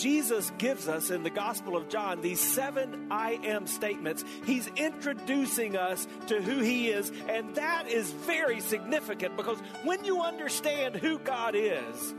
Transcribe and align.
Jesus 0.00 0.50
gives 0.56 0.88
us 0.88 1.10
in 1.10 1.22
the 1.22 1.30
Gospel 1.30 1.76
of 1.76 1.90
John 1.90 2.22
these 2.22 2.40
seven 2.40 3.08
I 3.10 3.38
am 3.44 3.66
statements. 3.66 4.24
He's 4.46 4.66
introducing 4.68 5.76
us 5.76 6.08
to 6.28 6.40
who 6.40 6.60
He 6.60 6.88
is, 6.88 7.12
and 7.28 7.54
that 7.56 7.86
is 7.86 8.10
very 8.10 8.60
significant 8.60 9.36
because 9.36 9.58
when 9.84 10.02
you 10.04 10.22
understand 10.22 10.96
who 10.96 11.18
God 11.18 11.54
is, 11.54 12.14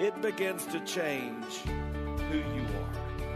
it 0.00 0.20
begins 0.22 0.66
to 0.66 0.80
change 0.80 1.54
who 2.30 2.38
you 2.38 2.66
are. 2.80 2.83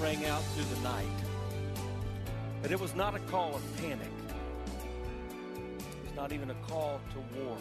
rang 0.00 0.24
out 0.26 0.42
through 0.54 0.64
the 0.74 0.80
night. 0.82 1.06
But 2.62 2.72
it 2.72 2.80
was 2.80 2.94
not 2.94 3.14
a 3.14 3.18
call 3.20 3.54
of 3.54 3.76
panic. 3.76 4.08
It 5.56 6.04
was 6.06 6.16
not 6.16 6.32
even 6.32 6.50
a 6.50 6.54
call 6.66 7.00
to 7.12 7.38
war. 7.38 7.56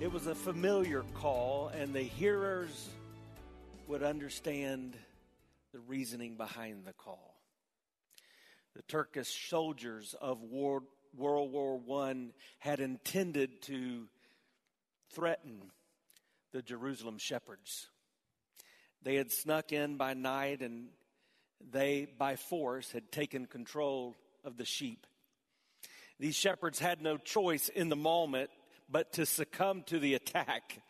It 0.00 0.12
was 0.12 0.26
a 0.26 0.34
familiar 0.34 1.04
call, 1.14 1.68
and 1.68 1.94
the 1.94 2.02
hearers 2.02 2.90
would 3.86 4.02
understand 4.02 4.94
the 5.72 5.80
reasoning 5.80 6.36
behind 6.36 6.84
the 6.84 6.92
call. 6.92 7.34
The 8.76 8.82
Turkish 8.82 9.48
soldiers 9.48 10.14
of 10.20 10.42
World 10.42 10.84
War 11.16 11.80
I 12.04 12.26
had 12.58 12.80
intended 12.80 13.62
to 13.62 14.06
threaten 15.12 15.70
the 16.52 16.62
Jerusalem 16.62 17.18
shepherds. 17.18 17.88
They 19.02 19.14
had 19.16 19.32
snuck 19.32 19.72
in 19.72 19.96
by 19.96 20.14
night 20.14 20.60
and 20.60 20.88
they, 21.72 22.08
by 22.18 22.36
force, 22.36 22.90
had 22.92 23.10
taken 23.10 23.46
control 23.46 24.16
of 24.44 24.56
the 24.56 24.64
sheep. 24.64 25.06
These 26.18 26.36
shepherds 26.36 26.78
had 26.78 27.00
no 27.00 27.16
choice 27.16 27.68
in 27.68 27.88
the 27.88 27.96
moment 27.96 28.50
but 28.90 29.12
to 29.14 29.24
succumb 29.24 29.82
to 29.84 29.98
the 29.98 30.14
attack. 30.14 30.82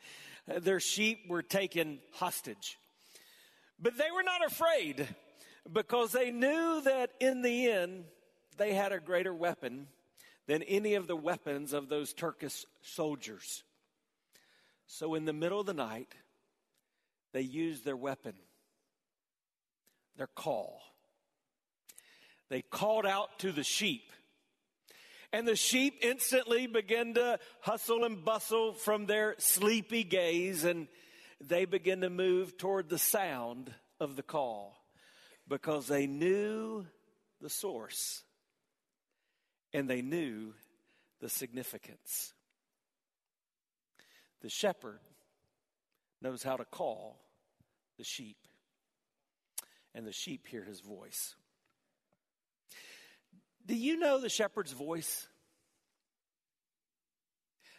Their 0.46 0.80
sheep 0.80 1.28
were 1.28 1.42
taken 1.42 2.00
hostage. 2.12 2.78
But 3.78 3.96
they 3.96 4.10
were 4.12 4.22
not 4.22 4.44
afraid 4.44 5.06
because 5.72 6.12
they 6.12 6.30
knew 6.30 6.80
that 6.82 7.12
in 7.20 7.42
the 7.42 7.70
end 7.70 8.04
they 8.56 8.74
had 8.74 8.92
a 8.92 9.00
greater 9.00 9.34
weapon 9.34 9.86
than 10.46 10.62
any 10.64 10.94
of 10.94 11.06
the 11.06 11.16
weapons 11.16 11.72
of 11.72 11.88
those 11.88 12.12
Turkish 12.12 12.66
soldiers. 12.82 13.62
So, 14.86 15.14
in 15.14 15.24
the 15.24 15.32
middle 15.32 15.60
of 15.60 15.66
the 15.66 15.74
night, 15.74 16.08
they 17.32 17.42
used 17.42 17.84
their 17.84 17.96
weapon, 17.96 18.34
their 20.16 20.28
call. 20.28 20.80
They 22.48 22.62
called 22.62 23.06
out 23.06 23.38
to 23.40 23.52
the 23.52 23.62
sheep. 23.62 24.12
And 25.32 25.46
the 25.46 25.56
sheep 25.56 25.94
instantly 26.02 26.66
began 26.66 27.14
to 27.14 27.38
hustle 27.60 28.04
and 28.04 28.24
bustle 28.24 28.72
from 28.72 29.06
their 29.06 29.36
sleepy 29.38 30.02
gaze, 30.02 30.64
and 30.64 30.88
they 31.40 31.64
began 31.64 32.00
to 32.00 32.10
move 32.10 32.58
toward 32.58 32.88
the 32.88 32.98
sound 32.98 33.72
of 34.00 34.16
the 34.16 34.22
call 34.22 34.76
because 35.46 35.86
they 35.86 36.06
knew 36.06 36.84
the 37.40 37.50
source 37.50 38.22
and 39.72 39.88
they 39.88 40.02
knew 40.02 40.52
the 41.20 41.28
significance. 41.28 42.32
The 44.42 44.48
shepherd 44.48 45.00
knows 46.22 46.42
how 46.42 46.56
to 46.56 46.64
call 46.64 47.18
the 47.98 48.04
sheep, 48.04 48.36
and 49.94 50.06
the 50.06 50.12
sheep 50.12 50.46
hear 50.46 50.64
his 50.64 50.80
voice. 50.80 51.34
Do 53.66 53.74
you 53.74 53.98
know 53.98 54.20
the 54.20 54.28
shepherd's 54.28 54.72
voice? 54.72 55.26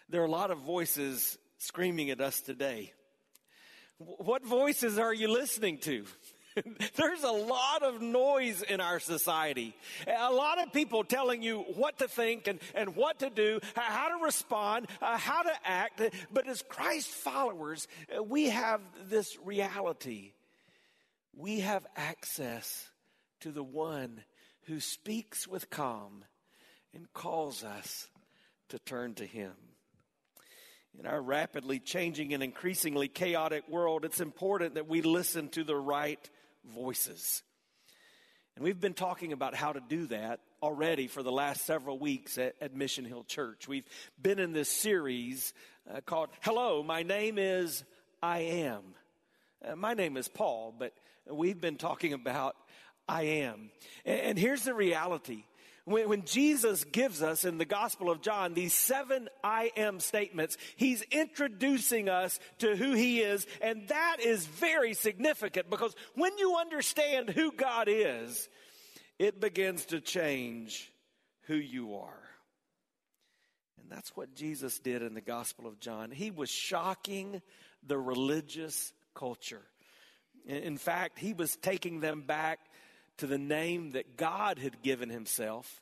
There 0.09 0.21
are 0.21 0.25
a 0.25 0.31
lot 0.31 0.51
of 0.51 0.59
voices 0.59 1.37
screaming 1.57 2.09
at 2.09 2.21
us 2.21 2.41
today. 2.41 2.93
What 3.97 4.45
voices 4.45 4.97
are 4.97 5.13
you 5.13 5.27
listening 5.27 5.77
to? 5.79 6.05
There's 6.95 7.23
a 7.23 7.31
lot 7.31 7.83
of 7.83 8.01
noise 8.01 8.61
in 8.61 8.81
our 8.81 8.99
society. 8.99 9.75
A 10.07 10.31
lot 10.31 10.61
of 10.61 10.73
people 10.73 11.03
telling 11.03 11.41
you 11.41 11.59
what 11.75 11.99
to 11.99 12.07
think 12.07 12.47
and, 12.47 12.59
and 12.75 12.95
what 12.95 13.19
to 13.19 13.29
do, 13.29 13.59
how 13.75 14.17
to 14.17 14.23
respond, 14.23 14.87
uh, 15.01 15.17
how 15.17 15.43
to 15.43 15.51
act. 15.63 16.01
But 16.31 16.47
as 16.47 16.61
Christ 16.61 17.09
followers, 17.09 17.87
uh, 18.15 18.23
we 18.23 18.49
have 18.49 18.81
this 19.09 19.37
reality. 19.43 20.33
We 21.35 21.61
have 21.61 21.85
access 21.95 22.89
to 23.41 23.51
the 23.51 23.63
one 23.63 24.23
who 24.63 24.79
speaks 24.79 25.47
with 25.47 25.69
calm 25.69 26.25
and 26.93 27.11
calls 27.13 27.63
us 27.63 28.07
to 28.69 28.79
turn 28.79 29.15
to 29.15 29.25
him. 29.25 29.53
In 30.99 31.05
our 31.07 31.21
rapidly 31.21 31.79
changing 31.79 32.33
and 32.33 32.43
increasingly 32.43 33.07
chaotic 33.07 33.67
world, 33.69 34.03
it's 34.03 34.19
important 34.19 34.75
that 34.75 34.89
we 34.89 35.01
listen 35.01 35.47
to 35.49 35.63
the 35.63 35.75
right 35.75 36.29
voices. 36.65 37.43
And 38.55 38.63
we've 38.65 38.79
been 38.79 38.93
talking 38.93 39.33
about 39.33 39.55
how 39.55 39.73
to 39.73 39.79
do 39.79 40.07
that 40.07 40.39
already 40.61 41.07
for 41.07 41.23
the 41.23 41.31
last 41.31 41.65
several 41.65 41.97
weeks 41.97 42.37
at, 42.37 42.55
at 42.61 42.75
Mission 42.75 43.05
Hill 43.05 43.23
Church. 43.23 43.67
We've 43.67 43.87
been 44.21 44.39
in 44.39 44.53
this 44.53 44.69
series 44.69 45.53
uh, 45.89 46.01
called 46.01 46.29
Hello, 46.41 46.83
my 46.83 47.03
name 47.03 47.37
is 47.37 47.83
I 48.21 48.39
Am. 48.39 48.81
Uh, 49.65 49.75
my 49.75 49.93
name 49.93 50.17
is 50.17 50.27
Paul, 50.27 50.75
but 50.77 50.93
we've 51.29 51.59
been 51.59 51.77
talking 51.77 52.13
about 52.13 52.55
I 53.07 53.23
Am. 53.23 53.71
and, 54.05 54.19
and 54.19 54.39
here's 54.39 54.63
the 54.63 54.73
reality 54.73 55.43
when, 55.85 56.09
when 56.09 56.25
Jesus 56.25 56.83
gives 56.83 57.21
us 57.21 57.45
in 57.45 57.57
the 57.57 57.65
Gospel 57.65 58.09
of 58.09 58.21
John 58.21 58.53
these 58.53 58.73
seven 58.73 59.29
I 59.43 59.71
am 59.75 59.99
statements, 59.99 60.57
he's 60.75 61.01
introducing 61.11 62.09
us 62.09 62.39
to 62.59 62.75
who 62.75 62.93
he 62.93 63.21
is. 63.21 63.47
And 63.61 63.87
that 63.87 64.17
is 64.19 64.45
very 64.45 64.93
significant 64.93 65.69
because 65.69 65.95
when 66.15 66.37
you 66.37 66.57
understand 66.57 67.29
who 67.29 67.51
God 67.51 67.87
is, 67.89 68.49
it 69.17 69.39
begins 69.39 69.85
to 69.87 70.01
change 70.01 70.91
who 71.43 71.55
you 71.55 71.95
are. 71.95 72.23
And 73.81 73.89
that's 73.89 74.15
what 74.15 74.35
Jesus 74.35 74.79
did 74.79 75.01
in 75.01 75.13
the 75.13 75.21
Gospel 75.21 75.67
of 75.67 75.79
John. 75.79 76.11
He 76.11 76.31
was 76.31 76.49
shocking 76.49 77.41
the 77.85 77.97
religious 77.97 78.93
culture. 79.13 79.63
In 80.45 80.77
fact, 80.77 81.19
he 81.19 81.33
was 81.33 81.55
taking 81.55 81.99
them 81.99 82.21
back 82.21 82.59
to 83.21 83.27
the 83.27 83.37
name 83.37 83.91
that 83.91 84.17
God 84.17 84.57
had 84.57 84.81
given 84.81 85.11
himself 85.11 85.79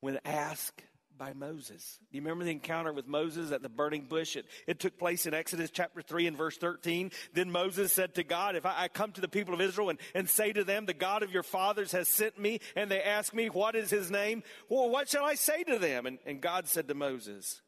when 0.00 0.18
asked 0.26 0.82
by 1.16 1.32
Moses. 1.32 1.98
Do 2.10 2.18
you 2.18 2.22
remember 2.22 2.44
the 2.44 2.50
encounter 2.50 2.92
with 2.92 3.06
Moses 3.06 3.50
at 3.50 3.62
the 3.62 3.70
burning 3.70 4.02
bush? 4.02 4.36
It, 4.36 4.44
it 4.66 4.78
took 4.78 4.98
place 4.98 5.24
in 5.24 5.32
Exodus 5.32 5.70
chapter 5.70 6.02
3 6.02 6.26
and 6.26 6.36
verse 6.36 6.58
13. 6.58 7.12
Then 7.32 7.50
Moses 7.50 7.94
said 7.94 8.14
to 8.16 8.24
God, 8.24 8.56
If 8.56 8.66
I, 8.66 8.74
I, 8.76 8.88
come 8.88 9.10
to 9.12 9.22
the 9.22 9.28
people 9.28 9.54
of 9.54 9.62
Israel 9.62 9.88
and, 9.88 9.98
and 10.14 10.28
say 10.28 10.52
to 10.52 10.62
them, 10.62 10.84
The 10.84 10.92
God 10.92 11.22
of 11.22 11.32
your 11.32 11.42
fathers 11.42 11.92
has 11.92 12.08
sent 12.08 12.38
me, 12.38 12.60
and 12.76 12.90
they 12.90 13.00
ask 13.00 13.32
me, 13.32 13.48
What 13.48 13.74
is 13.74 13.88
his 13.88 14.10
name? 14.10 14.42
Well, 14.68 14.90
what 14.90 15.08
shall 15.08 15.24
I 15.24 15.36
say 15.36 15.64
to 15.64 15.78
them? 15.78 16.04
And, 16.04 16.18
and 16.26 16.42
God 16.42 16.68
said 16.68 16.88
to 16.88 16.94
Moses, 16.94 17.62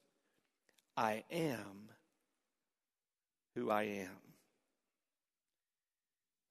I 0.98 1.24
am 1.30 1.88
who 3.54 3.70
I 3.70 3.84
am. 3.84 4.18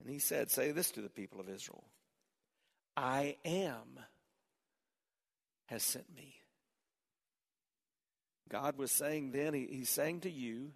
And 0.00 0.10
he 0.10 0.18
said, 0.18 0.50
Say 0.50 0.72
this 0.72 0.90
to 0.92 1.02
the 1.02 1.08
people 1.08 1.38
of 1.38 1.48
Israel 1.48 1.84
I 2.96 3.36
am 3.44 3.98
has 5.66 5.82
sent 5.82 6.14
me. 6.14 6.34
God 8.50 8.76
was 8.76 8.92
saying 8.92 9.32
then, 9.32 9.54
he, 9.54 9.66
He's 9.70 9.88
saying 9.88 10.20
to 10.20 10.30
you, 10.30 10.72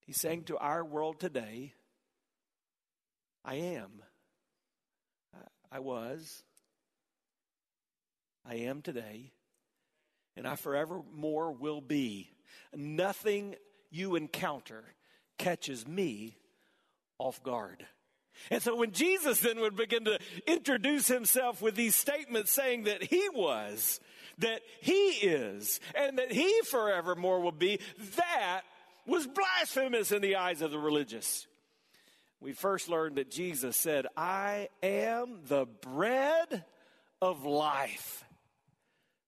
He's 0.00 0.20
saying 0.20 0.44
to 0.44 0.58
our 0.58 0.84
world 0.84 1.20
today, 1.20 1.72
I 3.44 3.54
am. 3.54 4.02
I 5.70 5.80
was. 5.80 6.42
I 8.46 8.56
am 8.56 8.82
today. 8.82 9.32
And 10.36 10.46
I 10.46 10.56
forevermore 10.56 11.52
will 11.52 11.80
be. 11.80 12.30
Nothing 12.74 13.56
you 13.90 14.16
encounter 14.16 14.84
catches 15.38 15.86
me 15.86 16.36
off 17.18 17.42
guard. 17.42 17.86
And 18.50 18.62
so 18.62 18.76
when 18.76 18.92
Jesus 18.92 19.40
then 19.40 19.60
would 19.60 19.76
begin 19.76 20.04
to 20.04 20.18
introduce 20.46 21.08
himself 21.08 21.62
with 21.62 21.74
these 21.74 21.94
statements 21.94 22.50
saying 22.50 22.84
that 22.84 23.02
he 23.02 23.28
was, 23.30 24.00
that 24.38 24.60
he 24.80 25.10
is, 25.10 25.80
and 25.94 26.18
that 26.18 26.32
he 26.32 26.60
forevermore 26.62 27.40
will 27.40 27.52
be, 27.52 27.80
that 28.16 28.62
was 29.06 29.26
blasphemous 29.26 30.12
in 30.12 30.22
the 30.22 30.36
eyes 30.36 30.62
of 30.62 30.70
the 30.70 30.78
religious. 30.78 31.46
We 32.40 32.52
first 32.52 32.88
learned 32.88 33.16
that 33.16 33.30
Jesus 33.30 33.76
said, 33.76 34.06
I 34.16 34.68
am 34.82 35.40
the 35.46 35.66
bread 35.66 36.64
of 37.22 37.44
life. 37.44 38.24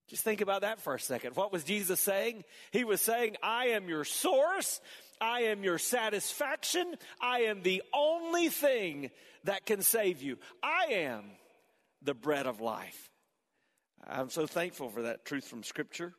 Just 0.08 0.22
think 0.22 0.40
about 0.40 0.60
that 0.60 0.80
for 0.80 0.94
a 0.94 1.00
second. 1.00 1.34
What 1.34 1.52
was 1.52 1.64
Jesus 1.64 1.98
saying? 1.98 2.44
He 2.70 2.84
was 2.84 3.00
saying, 3.00 3.36
I 3.42 3.68
am 3.68 3.88
your 3.88 4.04
source. 4.04 4.80
I 5.20 5.42
am 5.42 5.64
your 5.64 5.78
satisfaction. 5.78 6.94
I 7.20 7.40
am 7.40 7.62
the 7.62 7.82
only 7.94 8.48
thing 8.48 9.10
that 9.44 9.66
can 9.66 9.82
save 9.82 10.22
you. 10.22 10.38
I 10.62 10.86
am 10.92 11.24
the 12.02 12.14
bread 12.14 12.46
of 12.46 12.60
life. 12.60 13.10
I'm 14.06 14.30
so 14.30 14.46
thankful 14.46 14.90
for 14.90 15.02
that 15.02 15.24
truth 15.24 15.46
from 15.46 15.62
Scripture. 15.62 16.14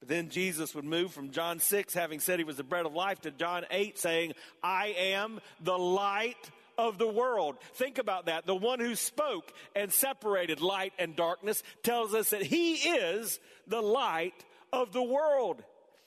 But 0.00 0.08
then 0.08 0.28
Jesus 0.28 0.74
would 0.74 0.84
move 0.84 1.12
from 1.12 1.30
John 1.30 1.58
6, 1.58 1.94
having 1.94 2.20
said 2.20 2.38
he 2.38 2.44
was 2.44 2.58
the 2.58 2.64
bread 2.64 2.84
of 2.84 2.94
life, 2.94 3.20
to 3.22 3.30
John 3.30 3.64
8, 3.70 3.98
saying, 3.98 4.34
I 4.62 4.94
am 4.98 5.40
the 5.62 5.78
light 5.78 6.50
of 6.76 6.98
the 6.98 7.08
world. 7.08 7.56
Think 7.74 7.96
about 7.96 8.26
that. 8.26 8.44
The 8.44 8.54
one 8.54 8.80
who 8.80 8.94
spoke 8.94 9.52
and 9.74 9.90
separated 9.90 10.60
light 10.60 10.92
and 10.98 11.16
darkness 11.16 11.62
tells 11.82 12.14
us 12.14 12.30
that 12.30 12.42
he 12.42 12.74
is 12.74 13.40
the 13.66 13.80
light 13.80 14.44
of 14.72 14.92
the 14.92 15.02
world. 15.02 15.62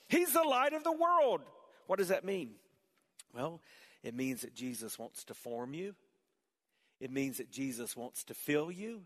He's 0.07 0.33
the 0.33 0.43
light 0.43 0.73
of 0.73 0.83
the 0.83 0.91
world. 0.91 1.41
What 1.89 1.97
does 1.97 2.09
that 2.09 2.23
mean? 2.23 2.51
Well, 3.33 3.61
it 4.03 4.13
means 4.13 4.41
that 4.41 4.53
Jesus 4.53 4.99
wants 4.99 5.23
to 5.23 5.33
form 5.33 5.73
you. 5.73 5.95
It 6.99 7.09
means 7.09 7.37
that 7.37 7.49
Jesus 7.49 7.97
wants 7.97 8.23
to 8.25 8.35
fill 8.35 8.69
you. 8.69 9.01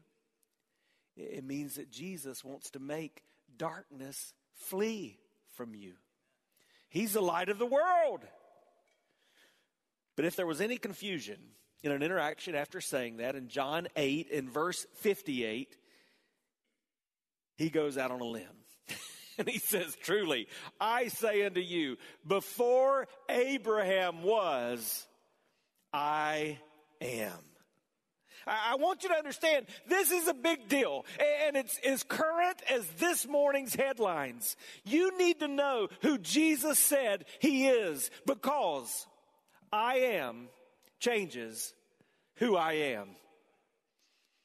It 1.16 1.46
means 1.46 1.76
that 1.76 1.90
Jesus 1.90 2.44
wants 2.44 2.72
to 2.72 2.80
make 2.80 3.24
darkness 3.58 4.34
flee 4.54 5.18
from 5.56 5.74
you. 5.74 5.94
He's 6.90 7.14
the 7.14 7.22
light 7.22 7.48
of 7.48 7.58
the 7.58 7.66
world. 7.66 8.20
But 10.18 10.26
if 10.26 10.36
there 10.36 10.46
was 10.46 10.60
any 10.60 10.76
confusion 10.76 11.38
in 11.84 11.94
an 11.94 12.04
interaction 12.04 12.54
after 12.54 12.82
saying 12.82 13.16
that, 13.18 13.38
in 13.38 13.48
John 13.48 13.88
8, 13.96 14.28
in 14.28 14.50
verse 14.50 14.86
58, 14.96 15.78
he 17.56 17.70
goes 17.70 17.98
out 17.98 18.12
on 18.12 18.20
a 18.20 18.26
limb. 18.26 18.62
and 19.38 19.48
he 19.48 19.60
says, 19.60 19.96
Truly, 20.04 20.48
I 20.80 21.08
say 21.08 21.46
unto 21.46 21.62
you, 21.62 21.98
before 22.28 23.08
Abraham 23.30 24.24
was, 24.24 25.08
I 25.92 26.60
am. 27.02 27.40
I 28.46 28.76
want 28.76 29.04
you 29.04 29.10
to 29.10 29.16
understand 29.16 29.68
this 29.88 30.12
is 30.12 30.28
a 30.28 30.34
big 30.34 30.68
deal 30.68 31.06
and 31.46 31.56
it's 31.56 31.80
as 31.80 32.04
current 32.04 32.62
as 32.70 32.86
this 33.00 33.26
morning's 33.26 33.74
headlines. 33.74 34.58
You 34.84 35.18
need 35.18 35.40
to 35.40 35.48
know 35.48 35.88
who 36.02 36.18
Jesus 36.18 36.78
said 36.78 37.24
he 37.40 37.68
is 37.70 38.12
because 38.26 39.08
I 39.72 39.96
am 39.96 40.50
changes 41.00 41.74
who 42.36 42.58
I 42.58 42.74
am. 42.74 43.10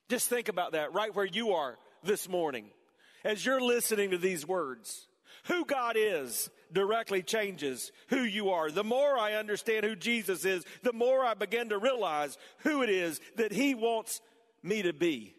Just 0.08 0.28
think 0.28 0.48
about 0.48 0.72
that 0.72 0.92
right 0.92 1.14
where 1.14 1.26
you 1.26 1.54
are 1.54 1.76
this 2.04 2.28
morning 2.28 2.70
as 3.24 3.44
you're 3.44 3.60
listening 3.60 4.10
to 4.10 4.18
these 4.18 4.46
words. 4.46 5.06
Who 5.44 5.64
God 5.64 5.96
is 5.96 6.50
directly 6.72 7.22
changes 7.22 7.92
who 8.08 8.22
you 8.22 8.50
are. 8.50 8.70
The 8.70 8.84
more 8.84 9.18
I 9.18 9.34
understand 9.34 9.84
who 9.84 9.96
Jesus 9.96 10.44
is, 10.44 10.64
the 10.82 10.92
more 10.92 11.24
I 11.24 11.34
begin 11.34 11.70
to 11.70 11.78
realize 11.78 12.36
who 12.58 12.82
it 12.82 12.90
is 12.90 13.20
that 13.36 13.52
He 13.52 13.74
wants 13.74 14.20
me 14.62 14.82
to 14.82 14.92
be. 14.92 15.34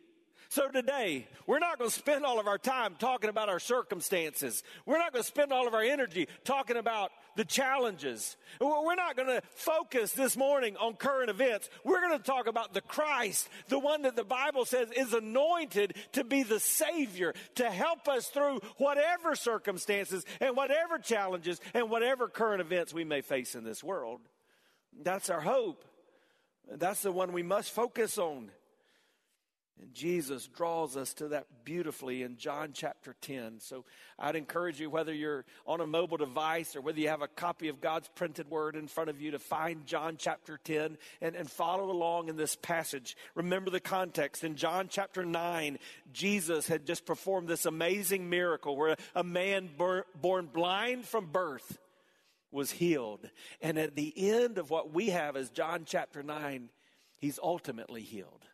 So 0.51 0.67
today, 0.67 1.27
we're 1.45 1.59
not 1.59 1.77
going 1.77 1.91
to 1.91 1.95
spend 1.95 2.25
all 2.25 2.39
of 2.39 2.47
our 2.47 2.57
time 2.57 2.95
talking 2.97 3.29
about 3.29 3.49
our 3.49 3.59
circumstances. 3.59 4.63
We're 4.87 4.97
not 4.97 5.13
going 5.13 5.21
to 5.21 5.27
spend 5.27 5.53
all 5.53 5.67
of 5.67 5.75
our 5.75 5.83
energy 5.83 6.27
talking 6.43 6.77
about 6.77 7.11
the 7.39 7.45
challenges. 7.45 8.35
We're 8.59 8.95
not 8.95 9.15
going 9.15 9.29
to 9.29 9.41
focus 9.55 10.11
this 10.11 10.35
morning 10.35 10.75
on 10.75 10.95
current 10.95 11.29
events. 11.29 11.69
We're 11.85 12.01
going 12.01 12.17
to 12.17 12.23
talk 12.23 12.47
about 12.47 12.73
the 12.73 12.81
Christ, 12.81 13.47
the 13.69 13.79
one 13.79 14.01
that 14.01 14.17
the 14.17 14.25
Bible 14.25 14.65
says 14.65 14.91
is 14.91 15.13
anointed 15.13 15.95
to 16.11 16.25
be 16.25 16.43
the 16.43 16.59
Savior, 16.59 17.33
to 17.55 17.71
help 17.71 18.09
us 18.09 18.27
through 18.27 18.59
whatever 18.75 19.35
circumstances 19.35 20.25
and 20.41 20.57
whatever 20.57 20.97
challenges 20.97 21.61
and 21.73 21.89
whatever 21.89 22.27
current 22.27 22.59
events 22.59 22.93
we 22.93 23.05
may 23.05 23.21
face 23.21 23.55
in 23.55 23.63
this 23.63 23.81
world. 23.81 24.19
That's 25.01 25.29
our 25.29 25.39
hope. 25.39 25.85
That's 26.69 27.03
the 27.03 27.13
one 27.13 27.31
we 27.31 27.41
must 27.41 27.71
focus 27.71 28.17
on. 28.17 28.51
And 29.81 29.93
Jesus 29.93 30.47
draws 30.47 30.97
us 30.97 31.13
to 31.15 31.29
that 31.29 31.47
beautifully 31.63 32.23
in 32.23 32.35
John 32.35 32.71
chapter 32.73 33.15
10. 33.21 33.61
So 33.61 33.85
I'd 34.17 34.35
encourage 34.35 34.79
you, 34.79 34.89
whether 34.89 35.13
you're 35.13 35.45
on 35.65 35.79
a 35.79 35.87
mobile 35.87 36.17
device 36.17 36.75
or 36.75 36.81
whether 36.81 36.99
you 36.99 37.07
have 37.07 37.21
a 37.21 37.29
copy 37.29 37.69
of 37.69 37.79
God's 37.79 38.09
printed 38.09 38.49
word 38.49 38.75
in 38.75 38.87
front 38.87 39.09
of 39.09 39.21
you, 39.21 39.31
to 39.31 39.39
find 39.39 39.85
John 39.85 40.17
chapter 40.17 40.59
10 40.61 40.97
and, 41.21 41.35
and 41.35 41.49
follow 41.49 41.89
along 41.89 42.27
in 42.27 42.35
this 42.35 42.57
passage. 42.57 43.15
Remember 43.35 43.69
the 43.69 43.79
context. 43.79 44.43
In 44.43 44.55
John 44.57 44.87
chapter 44.89 45.23
9, 45.23 45.79
Jesus 46.11 46.67
had 46.67 46.85
just 46.85 47.05
performed 47.05 47.47
this 47.47 47.65
amazing 47.65 48.29
miracle 48.29 48.75
where 48.75 48.97
a 49.15 49.23
man 49.23 49.69
born 49.77 50.49
blind 50.53 51.05
from 51.05 51.27
birth 51.27 51.77
was 52.51 52.71
healed. 52.71 53.29
And 53.61 53.77
at 53.77 53.95
the 53.95 54.13
end 54.17 54.57
of 54.57 54.69
what 54.69 54.93
we 54.93 55.11
have 55.11 55.37
as 55.37 55.49
John 55.51 55.83
chapter 55.85 56.21
9, 56.21 56.69
he's 57.17 57.39
ultimately 57.41 58.01
healed 58.01 58.45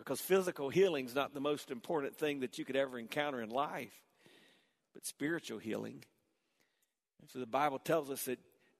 because 0.00 0.20
physical 0.20 0.68
healing 0.68 1.06
is 1.06 1.14
not 1.14 1.34
the 1.34 1.40
most 1.40 1.70
important 1.70 2.16
thing 2.16 2.40
that 2.40 2.58
you 2.58 2.64
could 2.64 2.76
ever 2.76 2.98
encounter 2.98 3.40
in 3.40 3.50
life, 3.50 3.92
but 4.94 5.06
spiritual 5.06 5.58
healing. 5.58 6.04
And 7.20 7.30
so 7.30 7.38
the 7.38 7.46
Bible 7.46 7.78
tells 7.78 8.10
us 8.10 8.24
that 8.24 8.38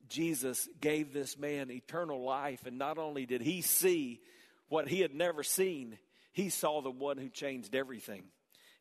Jesus 0.08 0.69
gave 0.81 1.12
this 1.12 1.38
man 1.38 1.70
eternal 1.70 2.22
life, 2.22 2.67
and 2.67 2.78
not 2.78 2.99
only 2.99 3.26
did 3.26 3.43
he 3.43 3.62
see 3.62 4.20
what 4.69 4.89
he 4.89 5.00
had 5.00 5.15
never 5.15 5.43
seen, 5.43 5.98
he 6.32 6.48
saw 6.48 6.81
the 6.81 6.91
one 6.91 7.19
who 7.19 7.29
changed 7.29 7.74
everything. 7.74 8.24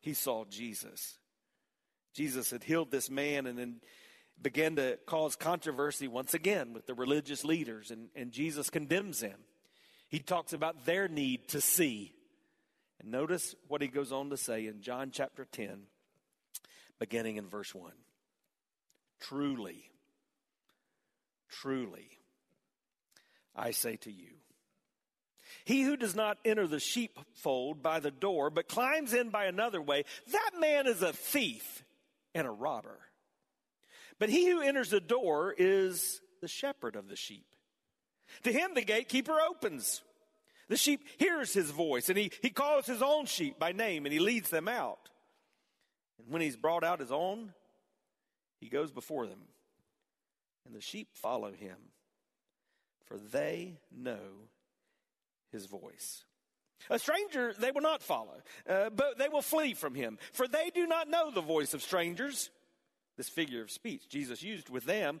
He 0.00 0.14
saw 0.14 0.44
Jesus. 0.44 1.18
Jesus 2.14 2.50
had 2.50 2.64
healed 2.64 2.90
this 2.90 3.10
man 3.10 3.46
and 3.46 3.58
then 3.58 3.76
began 4.40 4.76
to 4.76 4.98
cause 5.06 5.36
controversy 5.36 6.08
once 6.08 6.32
again 6.34 6.72
with 6.72 6.86
the 6.86 6.94
religious 6.94 7.44
leaders, 7.44 7.90
and, 7.90 8.08
and 8.16 8.32
Jesus 8.32 8.70
condemns 8.70 9.20
them. 9.20 9.38
He 10.08 10.18
talks 10.18 10.52
about 10.52 10.86
their 10.86 11.06
need 11.06 11.48
to 11.48 11.60
see. 11.60 12.14
And 13.00 13.10
notice 13.10 13.54
what 13.66 13.80
he 13.82 13.88
goes 13.88 14.12
on 14.12 14.30
to 14.30 14.36
say 14.36 14.66
in 14.66 14.82
John 14.82 15.10
chapter 15.10 15.46
10, 15.50 15.84
beginning 16.98 17.36
in 17.36 17.48
verse 17.48 17.74
1. 17.74 17.92
Truly, 19.20 19.90
truly, 21.48 22.08
I 23.56 23.70
say 23.70 23.96
to 23.96 24.12
you, 24.12 24.28
he 25.64 25.82
who 25.82 25.96
does 25.96 26.14
not 26.14 26.38
enter 26.44 26.66
the 26.66 26.78
sheepfold 26.78 27.82
by 27.82 28.00
the 28.00 28.10
door, 28.10 28.50
but 28.50 28.68
climbs 28.68 29.14
in 29.14 29.30
by 29.30 29.46
another 29.46 29.80
way, 29.80 30.04
that 30.30 30.50
man 30.58 30.86
is 30.86 31.02
a 31.02 31.12
thief 31.12 31.82
and 32.34 32.46
a 32.46 32.50
robber. 32.50 32.98
But 34.18 34.28
he 34.28 34.48
who 34.48 34.60
enters 34.60 34.90
the 34.90 35.00
door 35.00 35.54
is 35.56 36.20
the 36.40 36.48
shepherd 36.48 36.96
of 36.96 37.08
the 37.08 37.16
sheep. 37.16 37.46
To 38.44 38.52
him 38.52 38.72
the 38.74 38.82
gatekeeper 38.82 39.38
opens. 39.40 40.02
The 40.70 40.76
sheep 40.76 41.04
hears 41.18 41.52
his 41.52 41.72
voice 41.72 42.08
and 42.08 42.16
he, 42.16 42.30
he 42.42 42.48
calls 42.48 42.86
his 42.86 43.02
own 43.02 43.26
sheep 43.26 43.58
by 43.58 43.72
name 43.72 44.06
and 44.06 44.12
he 44.12 44.20
leads 44.20 44.50
them 44.50 44.68
out. 44.68 45.10
And 46.18 46.32
when 46.32 46.40
he's 46.40 46.56
brought 46.56 46.84
out 46.84 47.00
his 47.00 47.10
own, 47.10 47.52
he 48.60 48.68
goes 48.68 48.92
before 48.92 49.26
them. 49.26 49.40
And 50.64 50.74
the 50.74 50.80
sheep 50.80 51.08
follow 51.14 51.50
him, 51.50 51.76
for 53.06 53.18
they 53.18 53.78
know 53.90 54.46
his 55.50 55.66
voice. 55.66 56.22
A 56.88 57.00
stranger 57.00 57.52
they 57.58 57.72
will 57.72 57.80
not 57.80 58.00
follow, 58.00 58.40
uh, 58.68 58.90
but 58.90 59.18
they 59.18 59.28
will 59.28 59.42
flee 59.42 59.74
from 59.74 59.96
him, 59.96 60.18
for 60.32 60.46
they 60.46 60.70
do 60.72 60.86
not 60.86 61.08
know 61.08 61.32
the 61.32 61.40
voice 61.40 61.74
of 61.74 61.82
strangers. 61.82 62.48
This 63.16 63.28
figure 63.28 63.60
of 63.60 63.72
speech 63.72 64.08
Jesus 64.08 64.40
used 64.40 64.70
with 64.70 64.84
them 64.84 65.20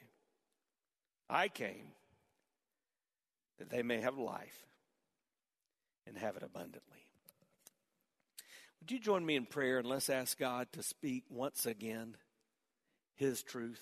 I 1.31 1.47
came 1.47 1.93
that 3.57 3.69
they 3.69 3.83
may 3.83 4.01
have 4.01 4.17
life 4.17 4.65
and 6.05 6.17
have 6.17 6.35
it 6.35 6.43
abundantly. 6.43 7.05
Would 8.79 8.91
you 8.91 8.99
join 8.99 9.25
me 9.25 9.35
in 9.35 9.45
prayer 9.45 9.77
and 9.77 9.87
let's 9.87 10.09
ask 10.09 10.37
God 10.37 10.67
to 10.73 10.83
speak 10.83 11.23
once 11.29 11.65
again 11.65 12.17
His 13.15 13.43
truth 13.43 13.81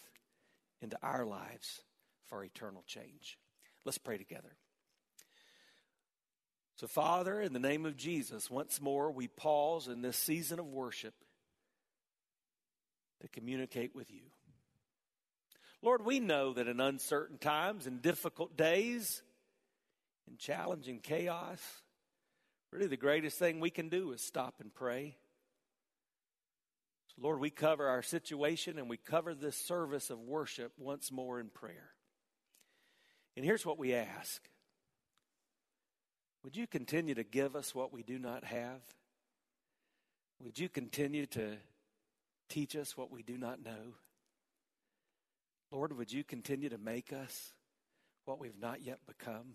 into 0.82 0.98
our 1.02 1.26
lives 1.26 1.82
for 2.28 2.44
eternal 2.44 2.84
change? 2.86 3.40
Let's 3.84 3.98
pray 3.98 4.18
together. 4.18 4.58
So, 6.76 6.88
Father, 6.88 7.42
in 7.42 7.54
the 7.54 7.60
name 7.60 7.86
of 7.86 7.98
Jesus, 7.98 8.50
once 8.50 8.80
more 8.80 9.12
we 9.12 9.28
pause 9.28 9.88
in 9.88 10.02
this 10.02 10.18
season 10.18 10.60
of 10.60 10.68
worship 10.68 11.14
to 13.22 13.28
communicate 13.28 13.96
with 13.96 14.12
you. 14.12 14.22
Lord, 15.82 16.04
we 16.04 16.20
know 16.20 16.54
that 16.54 16.68
in 16.68 16.80
uncertain 16.80 17.38
times, 17.38 17.88
in 17.88 18.00
difficult 18.00 18.58
days, 18.58 19.22
in 20.30 20.38
challenging 20.38 21.00
chaos, 21.00 21.62
really 22.72 22.88
the 22.88 22.98
greatest 22.98 23.40
thing 23.40 23.60
we 23.60 23.70
can 23.70 23.90
do 23.90 24.12
is 24.12 24.22
stop 24.22 24.56
and 24.60 24.74
pray. 24.74 25.16
So, 27.08 27.22
Lord, 27.22 27.40
we 27.40 27.50
cover 27.50 27.88
our 27.88 28.02
situation 28.02 28.78
and 28.78 28.90
we 28.90 28.98
cover 28.98 29.34
this 29.34 29.56
service 29.56 30.10
of 30.10 30.20
worship 30.20 30.74
once 30.78 31.12
more 31.12 31.40
in 31.40 31.48
prayer. 31.48 31.92
And 33.38 33.46
here's 33.46 33.66
what 33.66 33.80
we 33.80 33.94
ask 33.94 34.42
Would 36.44 36.58
you 36.58 36.68
continue 36.68 37.16
to 37.16 37.24
give 37.24 37.56
us 37.56 37.74
what 37.74 37.94
we 37.94 38.04
do 38.04 38.20
not 38.20 38.44
have? 38.44 38.82
Would 40.42 40.60
you 40.60 40.70
continue 40.70 41.26
to 41.28 41.58
teach 42.50 42.76
us 42.76 42.98
what 42.98 43.12
we 43.12 43.24
do 43.24 43.38
not 43.38 43.64
know? 43.64 43.96
Lord, 45.72 45.96
would 45.98 46.12
you 46.12 46.24
continue 46.24 46.70
to 46.70 46.78
make 46.78 47.14
us 47.14 47.54
what 48.26 48.40
we've 48.40 48.60
not 48.60 48.82
yet 48.82 49.00
become? 49.08 49.54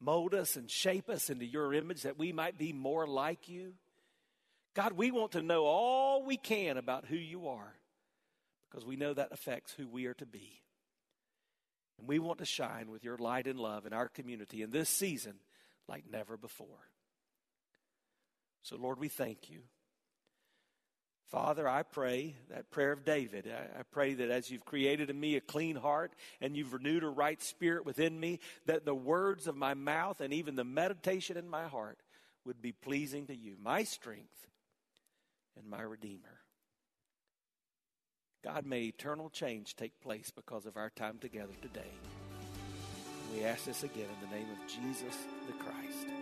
Mold 0.00 0.34
us 0.34 0.56
and 0.56 0.70
shape 0.70 1.08
us 1.08 1.30
into 1.30 1.44
your 1.44 1.72
image 1.74 2.02
that 2.02 2.18
we 2.18 2.32
might 2.32 2.58
be 2.58 2.72
more 2.72 3.06
like 3.06 3.48
you. 3.48 3.74
God, 4.74 4.92
we 4.92 5.10
want 5.10 5.32
to 5.32 5.42
know 5.42 5.64
all 5.64 6.24
we 6.24 6.36
can 6.36 6.76
about 6.76 7.06
who 7.06 7.16
you 7.16 7.48
are 7.48 7.74
because 8.70 8.86
we 8.86 8.96
know 8.96 9.12
that 9.12 9.32
affects 9.32 9.72
who 9.72 9.86
we 9.86 10.06
are 10.06 10.14
to 10.14 10.26
be. 10.26 10.62
And 11.98 12.08
we 12.08 12.18
want 12.18 12.38
to 12.38 12.44
shine 12.44 12.90
with 12.90 13.04
your 13.04 13.18
light 13.18 13.46
and 13.46 13.60
love 13.60 13.86
in 13.86 13.92
our 13.92 14.08
community 14.08 14.62
in 14.62 14.70
this 14.70 14.88
season 14.88 15.34
like 15.88 16.04
never 16.10 16.36
before. 16.36 16.88
So, 18.62 18.76
Lord, 18.76 18.98
we 18.98 19.08
thank 19.08 19.50
you. 19.50 19.60
Father, 21.32 21.66
I 21.66 21.82
pray 21.82 22.34
that 22.50 22.70
prayer 22.70 22.92
of 22.92 23.06
David. 23.06 23.48
I, 23.50 23.80
I, 23.80 23.82
pray 23.90 24.12
that 24.12 24.28
as 24.28 24.50
you've 24.50 24.66
created 24.66 25.08
in 25.08 25.18
me 25.18 25.36
a 25.36 25.40
clean 25.40 25.76
heart 25.76 26.12
and 26.42 26.54
you've 26.54 26.74
renewed 26.74 27.02
a 27.02 27.08
right 27.08 27.42
spirit 27.42 27.86
within 27.86 28.20
me, 28.20 28.38
that 28.66 28.84
the 28.84 28.94
words 28.94 29.46
of 29.46 29.56
my 29.56 29.72
mouth 29.72 30.20
and 30.20 30.34
even 30.34 30.56
the 30.56 30.64
meditation 30.64 31.38
in 31.38 31.48
my 31.48 31.68
heart 31.68 31.98
would 32.44 32.60
be 32.60 32.72
pleasing 32.72 33.26
to 33.28 33.34
you, 33.34 33.56
my 33.62 33.82
strength 33.82 34.46
and 35.58 35.66
my 35.70 35.80
Redeemer. 35.80 36.40
God, 38.44 38.66
may 38.66 38.82
eternal 38.82 39.30
change 39.30 39.74
take 39.74 39.98
place 40.02 40.30
because 40.30 40.66
of 40.66 40.76
our 40.76 40.90
time 40.90 41.16
together 41.18 41.54
today. 41.62 41.92
We 43.34 43.44
ask 43.44 43.64
this 43.64 43.84
again 43.84 44.08
in 44.20 44.28
the 44.28 44.36
name 44.36 44.48
of 44.50 44.68
Jesus 44.68 45.16
the 45.46 45.54
Christ. 45.54 46.21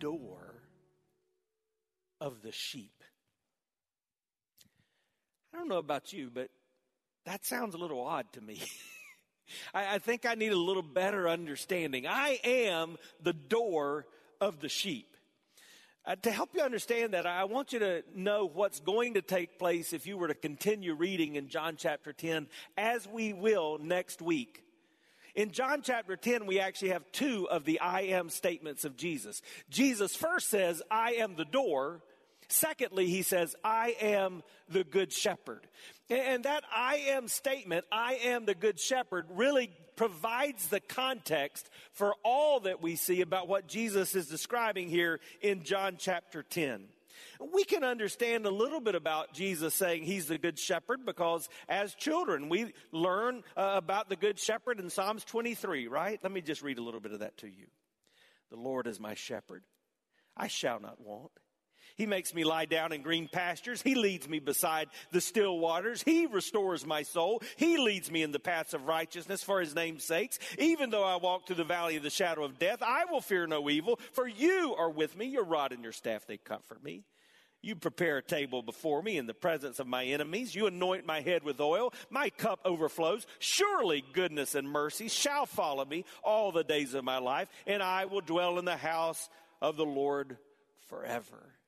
door 0.00 0.54
of 2.20 2.42
the 2.42 2.50
sheep. 2.50 3.04
I 5.54 5.58
don't 5.58 5.68
know 5.68 5.78
about 5.78 6.12
you, 6.12 6.30
but 6.32 6.50
that 7.26 7.44
sounds 7.44 7.74
a 7.74 7.78
little 7.78 8.04
odd 8.04 8.32
to 8.32 8.40
me. 8.40 8.60
I, 9.74 9.94
I, 9.94 9.98
think 9.98 10.26
I 10.26 10.34
need 10.34 10.52
a 10.52 10.58
little 10.58 10.82
better 10.82 11.28
understanding. 11.28 12.06
I 12.06 12.38
am 12.44 12.96
the 13.22 13.32
door 13.32 14.06
of 14.40 14.60
the 14.60 14.68
sheep. 14.68 15.06
Uh, 16.06 16.16
to 16.22 16.30
help 16.30 16.50
you 16.54 16.62
understand 16.62 17.12
that, 17.12 17.26
I 17.26 17.44
want 17.44 17.72
you 17.72 17.78
to 17.80 18.02
know 18.14 18.46
what's 18.46 18.80
going 18.80 19.14
to 19.14 19.22
take 19.22 19.58
place 19.58 19.92
if 19.92 20.06
you 20.06 20.16
were 20.16 20.28
to 20.28 20.34
continue 20.34 20.94
reading 20.94 21.36
in 21.36 21.48
John 21.48 21.76
chapter 21.76 22.12
10, 22.12 22.46
as 22.78 23.06
we 23.06 23.32
will 23.32 23.78
next 23.78 24.22
week. 24.22 24.64
In 25.40 25.52
John 25.52 25.80
chapter 25.80 26.16
10, 26.16 26.44
we 26.44 26.60
actually 26.60 26.90
have 26.90 27.10
two 27.12 27.48
of 27.48 27.64
the 27.64 27.80
I 27.80 28.02
am 28.02 28.28
statements 28.28 28.84
of 28.84 28.98
Jesus. 28.98 29.40
Jesus 29.70 30.14
first 30.14 30.50
says, 30.50 30.82
I 30.90 31.12
am 31.12 31.34
the 31.34 31.46
door. 31.46 32.02
Secondly, 32.48 33.06
he 33.06 33.22
says, 33.22 33.56
I 33.64 33.96
am 34.02 34.42
the 34.68 34.84
good 34.84 35.10
shepherd. 35.10 35.66
And 36.10 36.44
that 36.44 36.64
I 36.70 36.96
am 37.08 37.26
statement, 37.26 37.86
I 37.90 38.16
am 38.24 38.44
the 38.44 38.54
good 38.54 38.78
shepherd, 38.78 39.28
really 39.30 39.70
provides 39.96 40.66
the 40.66 40.80
context 40.80 41.70
for 41.94 42.14
all 42.22 42.60
that 42.60 42.82
we 42.82 42.96
see 42.96 43.22
about 43.22 43.48
what 43.48 43.66
Jesus 43.66 44.14
is 44.14 44.26
describing 44.26 44.90
here 44.90 45.20
in 45.40 45.62
John 45.62 45.96
chapter 45.98 46.42
10 46.42 46.82
we 47.52 47.64
can 47.64 47.84
understand 47.84 48.46
a 48.46 48.50
little 48.50 48.80
bit 48.80 48.94
about 48.94 49.32
Jesus 49.32 49.74
saying 49.74 50.04
he's 50.04 50.26
the 50.26 50.38
good 50.38 50.58
shepherd 50.58 51.04
because 51.04 51.48
as 51.68 51.94
children, 51.94 52.48
we 52.48 52.72
learn 52.92 53.42
uh, 53.56 53.72
about 53.74 54.08
the 54.08 54.16
good 54.16 54.38
shepherd 54.38 54.80
in 54.80 54.90
Psalms 54.90 55.24
23, 55.24 55.88
right? 55.88 56.18
Let 56.22 56.32
me 56.32 56.40
just 56.40 56.62
read 56.62 56.78
a 56.78 56.82
little 56.82 57.00
bit 57.00 57.12
of 57.12 57.20
that 57.20 57.36
to 57.38 57.46
you. 57.46 57.66
The 58.50 58.56
Lord 58.56 58.86
is 58.86 59.00
my 59.00 59.14
shepherd. 59.14 59.62
I 60.36 60.48
shall 60.48 60.80
not 60.80 61.00
want. 61.00 61.32
He 62.00 62.06
makes 62.06 62.32
me 62.32 62.44
lie 62.44 62.64
down 62.64 62.92
in 62.92 63.02
green 63.02 63.28
pastures. 63.28 63.82
He 63.82 63.94
leads 63.94 64.26
me 64.26 64.38
beside 64.38 64.88
the 65.12 65.20
still 65.20 65.58
waters. 65.58 66.02
He 66.02 66.24
restores 66.24 66.86
my 66.86 67.02
soul. 67.02 67.42
He 67.56 67.76
leads 67.76 68.10
me 68.10 68.22
in 68.22 68.32
the 68.32 68.38
paths 68.38 68.72
of 68.72 68.86
righteousness 68.86 69.42
for 69.42 69.60
his 69.60 69.74
name's 69.74 70.04
sakes. 70.04 70.38
Even 70.58 70.88
though 70.88 71.04
I 71.04 71.16
walk 71.16 71.46
through 71.46 71.56
the 71.56 71.64
valley 71.64 71.98
of 71.98 72.02
the 72.02 72.08
shadow 72.08 72.42
of 72.42 72.58
death, 72.58 72.82
I 72.82 73.04
will 73.04 73.20
fear 73.20 73.46
no 73.46 73.68
evil, 73.68 74.00
for 74.12 74.26
you 74.26 74.74
are 74.78 74.88
with 74.88 75.14
me. 75.14 75.26
Your 75.26 75.44
rod 75.44 75.72
and 75.72 75.82
your 75.82 75.92
staff, 75.92 76.26
they 76.26 76.38
comfort 76.38 76.82
me. 76.82 77.04
You 77.60 77.76
prepare 77.76 78.16
a 78.16 78.22
table 78.22 78.62
before 78.62 79.02
me 79.02 79.18
in 79.18 79.26
the 79.26 79.34
presence 79.34 79.78
of 79.78 79.86
my 79.86 80.06
enemies. 80.06 80.54
You 80.54 80.68
anoint 80.68 81.04
my 81.04 81.20
head 81.20 81.44
with 81.44 81.60
oil. 81.60 81.92
My 82.08 82.30
cup 82.30 82.60
overflows. 82.64 83.26
Surely 83.40 84.02
goodness 84.14 84.54
and 84.54 84.66
mercy 84.66 85.08
shall 85.08 85.44
follow 85.44 85.84
me 85.84 86.06
all 86.24 86.50
the 86.50 86.64
days 86.64 86.94
of 86.94 87.04
my 87.04 87.18
life, 87.18 87.50
and 87.66 87.82
I 87.82 88.06
will 88.06 88.22
dwell 88.22 88.58
in 88.58 88.64
the 88.64 88.78
house 88.78 89.28
of 89.60 89.76
the 89.76 89.84
Lord 89.84 90.38
forever. 90.88 91.59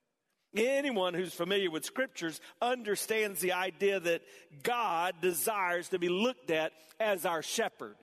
Anyone 0.54 1.14
who's 1.14 1.32
familiar 1.32 1.71
with 1.71 1.85
scriptures 1.85 2.40
understands 2.61 3.40
the 3.40 3.52
idea 3.52 4.00
that 4.00 4.23
God 4.62 5.14
desires 5.23 5.88
to 5.90 5.99
be 5.99 6.11
looked 6.11 6.50
at 6.50 6.73
as 7.00 7.25
our 7.25 7.42
shepherd. 7.42 7.97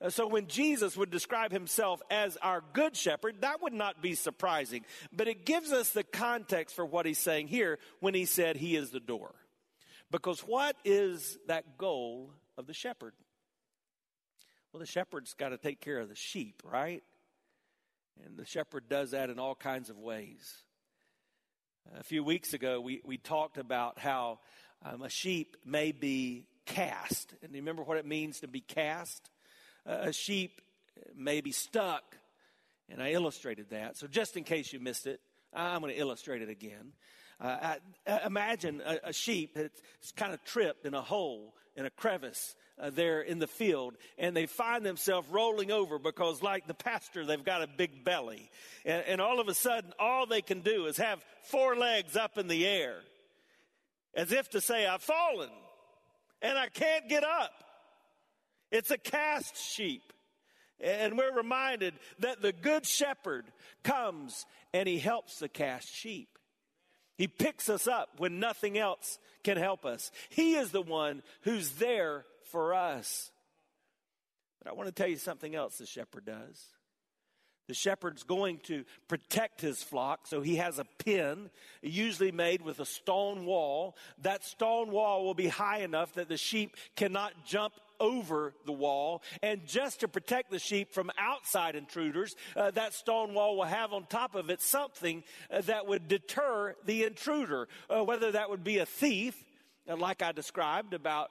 Uh, 0.00 0.10
so 0.10 0.26
when 0.26 0.46
Jesus 0.46 0.96
would 0.96 1.10
describe 1.10 1.52
himself 1.52 2.00
as 2.10 2.36
our 2.38 2.62
good 2.72 2.96
shepherd, 2.96 3.40
that 3.40 3.62
would 3.62 3.72
not 3.72 4.02
be 4.02 4.14
surprising. 4.14 4.84
But 5.12 5.26
it 5.26 5.46
gives 5.46 5.72
us 5.72 5.90
the 5.90 6.04
context 6.04 6.76
for 6.76 6.84
what 6.84 7.06
he's 7.06 7.18
saying 7.18 7.48
here 7.48 7.78
when 8.00 8.14
he 8.14 8.24
said 8.24 8.56
he 8.56 8.76
is 8.76 8.90
the 8.90 9.00
door. 9.00 9.34
Because 10.10 10.40
what 10.40 10.76
is 10.84 11.38
that 11.48 11.78
goal 11.78 12.30
of 12.56 12.66
the 12.66 12.74
shepherd? 12.74 13.14
Well, 14.72 14.80
the 14.80 14.86
shepherd's 14.86 15.34
got 15.34 15.48
to 15.48 15.58
take 15.58 15.80
care 15.80 15.98
of 15.98 16.08
the 16.08 16.14
sheep, 16.14 16.62
right? 16.64 17.02
And 18.24 18.36
the 18.36 18.46
shepherd 18.46 18.88
does 18.88 19.10
that 19.10 19.30
in 19.30 19.38
all 19.38 19.54
kinds 19.54 19.90
of 19.90 19.98
ways. 19.98 20.62
A 21.94 22.02
few 22.02 22.24
weeks 22.24 22.52
ago, 22.52 22.80
we, 22.80 23.00
we 23.04 23.16
talked 23.16 23.58
about 23.58 23.98
how 23.98 24.40
um, 24.84 25.02
a 25.02 25.08
sheep 25.08 25.56
may 25.64 25.92
be 25.92 26.46
cast. 26.64 27.34
And 27.42 27.52
you 27.52 27.60
remember 27.60 27.82
what 27.82 27.96
it 27.96 28.06
means 28.06 28.40
to 28.40 28.48
be 28.48 28.60
cast? 28.60 29.30
Uh, 29.86 29.98
a 30.02 30.12
sheep 30.12 30.60
may 31.14 31.40
be 31.40 31.52
stuck. 31.52 32.16
And 32.88 33.02
I 33.02 33.12
illustrated 33.12 33.70
that. 33.70 33.96
So 33.96 34.06
just 34.06 34.36
in 34.36 34.44
case 34.44 34.72
you 34.72 34.80
missed 34.80 35.06
it, 35.06 35.20
I'm 35.54 35.80
going 35.80 35.92
to 35.92 35.98
illustrate 35.98 36.42
it 36.42 36.48
again. 36.48 36.92
Uh, 37.40 37.76
I, 38.06 38.20
imagine 38.26 38.82
a, 38.84 38.98
a, 39.04 39.12
sheep 39.12 39.54
that's 39.54 40.12
kind 40.16 40.32
of 40.32 40.42
tripped 40.44 40.86
in 40.86 40.94
a 40.94 41.02
hole, 41.02 41.54
in 41.76 41.84
a 41.84 41.90
crevice 41.90 42.56
uh, 42.80 42.90
there 42.90 43.20
in 43.20 43.38
the 43.38 43.46
field, 43.46 43.96
and 44.18 44.36
they 44.36 44.46
find 44.46 44.84
themselves 44.84 45.28
rolling 45.30 45.70
over 45.70 45.98
because, 45.98 46.42
like 46.42 46.66
the 46.66 46.74
pastor, 46.74 47.24
they've 47.24 47.44
got 47.44 47.62
a 47.62 47.66
big 47.66 48.04
belly. 48.04 48.50
And, 48.84 49.04
and 49.06 49.20
all 49.20 49.40
of 49.40 49.48
a 49.48 49.54
sudden, 49.54 49.92
all 49.98 50.26
they 50.26 50.42
can 50.42 50.60
do 50.60 50.86
is 50.86 50.98
have 50.98 51.24
four 51.44 51.76
legs 51.76 52.16
up 52.16 52.38
in 52.38 52.48
the 52.48 52.66
air, 52.66 52.96
as 54.14 54.32
if 54.32 54.50
to 54.50 54.60
say, 54.60 54.86
I've 54.86 55.02
fallen 55.02 55.50
and 56.42 56.58
I 56.58 56.68
can't 56.68 57.08
get 57.08 57.24
up. 57.24 57.52
It's 58.70 58.90
a 58.90 58.98
cast 58.98 59.56
sheep. 59.56 60.12
And 60.80 61.16
we're 61.16 61.34
reminded 61.34 61.94
that 62.18 62.42
the 62.42 62.52
good 62.52 62.84
shepherd 62.84 63.46
comes 63.82 64.44
and 64.74 64.86
he 64.86 64.98
helps 64.98 65.38
the 65.38 65.48
cast 65.48 65.88
sheep. 65.94 66.28
He 67.16 67.28
picks 67.28 67.70
us 67.70 67.88
up 67.88 68.10
when 68.18 68.38
nothing 68.38 68.76
else 68.76 69.18
can 69.42 69.56
help 69.56 69.86
us. 69.86 70.10
He 70.28 70.54
is 70.54 70.70
the 70.70 70.82
one 70.82 71.22
who's 71.42 71.70
there 71.72 72.24
for 72.46 72.74
us. 72.74 73.30
But 74.62 74.70
I 74.70 74.74
want 74.74 74.88
to 74.88 74.92
tell 74.92 75.08
you 75.08 75.16
something 75.16 75.54
else 75.54 75.78
the 75.78 75.86
shepherd 75.86 76.24
does. 76.26 76.64
The 77.68 77.74
shepherd's 77.74 78.22
going 78.22 78.60
to 78.64 78.84
protect 79.08 79.60
his 79.60 79.82
flock, 79.82 80.28
so 80.28 80.40
he 80.40 80.56
has 80.56 80.78
a 80.78 80.86
pen, 81.04 81.50
usually 81.82 82.30
made 82.30 82.62
with 82.62 82.78
a 82.78 82.84
stone 82.84 83.44
wall. 83.44 83.96
That 84.22 84.44
stone 84.44 84.92
wall 84.92 85.24
will 85.24 85.34
be 85.34 85.48
high 85.48 85.78
enough 85.78 86.12
that 86.14 86.28
the 86.28 86.36
sheep 86.36 86.76
cannot 86.94 87.32
jump 87.44 87.74
over 87.98 88.54
the 88.66 88.72
wall. 88.72 89.22
And 89.42 89.66
just 89.66 90.00
to 90.00 90.08
protect 90.08 90.50
the 90.52 90.60
sheep 90.60 90.92
from 90.92 91.10
outside 91.18 91.74
intruders, 91.74 92.36
uh, 92.54 92.70
that 92.72 92.94
stone 92.94 93.34
wall 93.34 93.56
will 93.56 93.64
have 93.64 93.92
on 93.92 94.06
top 94.06 94.36
of 94.36 94.48
it 94.48 94.62
something 94.62 95.24
uh, 95.50 95.62
that 95.62 95.88
would 95.88 96.06
deter 96.06 96.76
the 96.84 97.02
intruder, 97.02 97.66
uh, 97.90 98.04
whether 98.04 98.30
that 98.30 98.48
would 98.48 98.62
be 98.62 98.78
a 98.78 98.86
thief, 98.86 99.44
uh, 99.88 99.96
like 99.96 100.22
I 100.22 100.30
described 100.30 100.94
about 100.94 101.30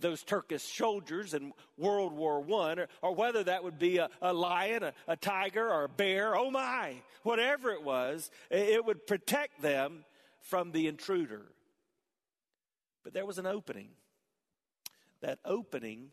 those 0.00 0.22
Turkish 0.22 0.62
soldiers 0.62 1.34
in 1.34 1.52
World 1.76 2.12
War 2.12 2.40
One, 2.40 2.78
or, 2.78 2.88
or, 3.02 3.14
whether 3.14 3.44
that 3.44 3.64
would 3.64 3.78
be 3.78 3.98
a, 3.98 4.08
a 4.20 4.32
lion, 4.32 4.82
a, 4.82 4.92
a, 5.08 5.16
tiger, 5.16 5.68
or 5.68 5.84
a 5.84 5.88
bear. 5.88 6.36
Oh 6.36 6.50
my! 6.50 6.96
Whatever 7.22 7.70
it 7.70 7.82
was, 7.82 8.30
it 8.50 8.84
would 8.84 9.06
protect 9.06 9.62
them 9.62 10.04
from 10.40 10.72
the 10.72 10.86
intruder. 10.86 11.46
But 13.04 13.14
there 13.14 13.26
was 13.26 13.38
an 13.38 13.46
opening. 13.46 13.90
That 15.22 15.38
opening 15.44 16.10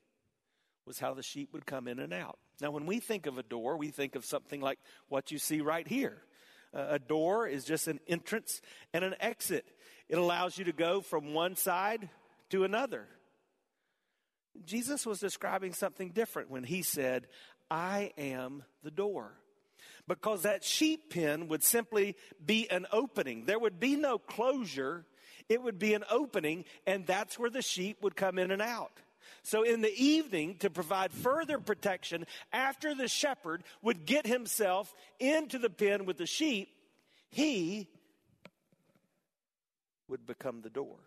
was 0.85 0.99
how 0.99 1.13
the 1.13 1.23
sheep 1.23 1.49
would 1.53 1.65
come 1.65 1.87
in 1.87 1.99
and 1.99 2.13
out. 2.13 2.37
Now, 2.61 2.71
when 2.71 2.85
we 2.85 2.99
think 2.99 3.25
of 3.25 3.37
a 3.37 3.43
door, 3.43 3.77
we 3.77 3.89
think 3.89 4.15
of 4.15 4.25
something 4.25 4.61
like 4.61 4.79
what 5.07 5.31
you 5.31 5.37
see 5.37 5.61
right 5.61 5.87
here. 5.87 6.21
Uh, 6.73 6.85
a 6.89 6.99
door 6.99 7.47
is 7.47 7.65
just 7.65 7.87
an 7.87 7.99
entrance 8.07 8.61
and 8.93 9.03
an 9.03 9.15
exit. 9.19 9.65
It 10.09 10.17
allows 10.17 10.57
you 10.57 10.65
to 10.65 10.73
go 10.73 11.01
from 11.01 11.33
one 11.33 11.55
side 11.55 12.09
to 12.49 12.63
another. 12.63 13.07
Jesus 14.65 15.05
was 15.05 15.19
describing 15.19 15.73
something 15.73 16.09
different 16.09 16.49
when 16.49 16.63
he 16.63 16.81
said, 16.81 17.27
I 17.69 18.11
am 18.17 18.63
the 18.83 18.91
door. 18.91 19.33
Because 20.07 20.43
that 20.43 20.63
sheep 20.63 21.13
pen 21.13 21.47
would 21.47 21.63
simply 21.63 22.15
be 22.45 22.69
an 22.69 22.85
opening. 22.91 23.45
There 23.45 23.59
would 23.59 23.79
be 23.79 23.95
no 23.95 24.17
closure. 24.17 25.05
It 25.49 25.61
would 25.61 25.79
be 25.79 25.93
an 25.93 26.03
opening, 26.09 26.65
and 26.85 27.05
that's 27.05 27.39
where 27.39 27.49
the 27.49 27.61
sheep 27.61 27.97
would 28.01 28.15
come 28.15 28.37
in 28.37 28.51
and 28.51 28.61
out. 28.61 28.99
So 29.43 29.63
in 29.63 29.81
the 29.81 29.93
evening, 29.93 30.57
to 30.59 30.69
provide 30.69 31.11
further 31.11 31.57
protection, 31.59 32.25
after 32.51 32.95
the 32.95 33.07
shepherd 33.07 33.63
would 33.81 34.05
get 34.05 34.25
himself 34.25 34.93
into 35.19 35.57
the 35.57 35.69
pen 35.69 36.05
with 36.05 36.17
the 36.17 36.25
sheep, 36.25 36.69
he 37.29 37.87
would 40.07 40.25
become 40.25 40.61
the 40.61 40.69
door 40.69 40.99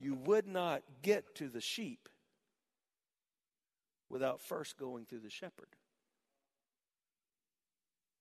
you 0.00 0.14
would 0.14 0.46
not 0.46 0.82
get 1.02 1.34
to 1.36 1.48
the 1.48 1.60
sheep 1.60 2.08
without 4.08 4.40
first 4.40 4.76
going 4.78 5.04
through 5.04 5.20
the 5.20 5.30
shepherd. 5.30 5.68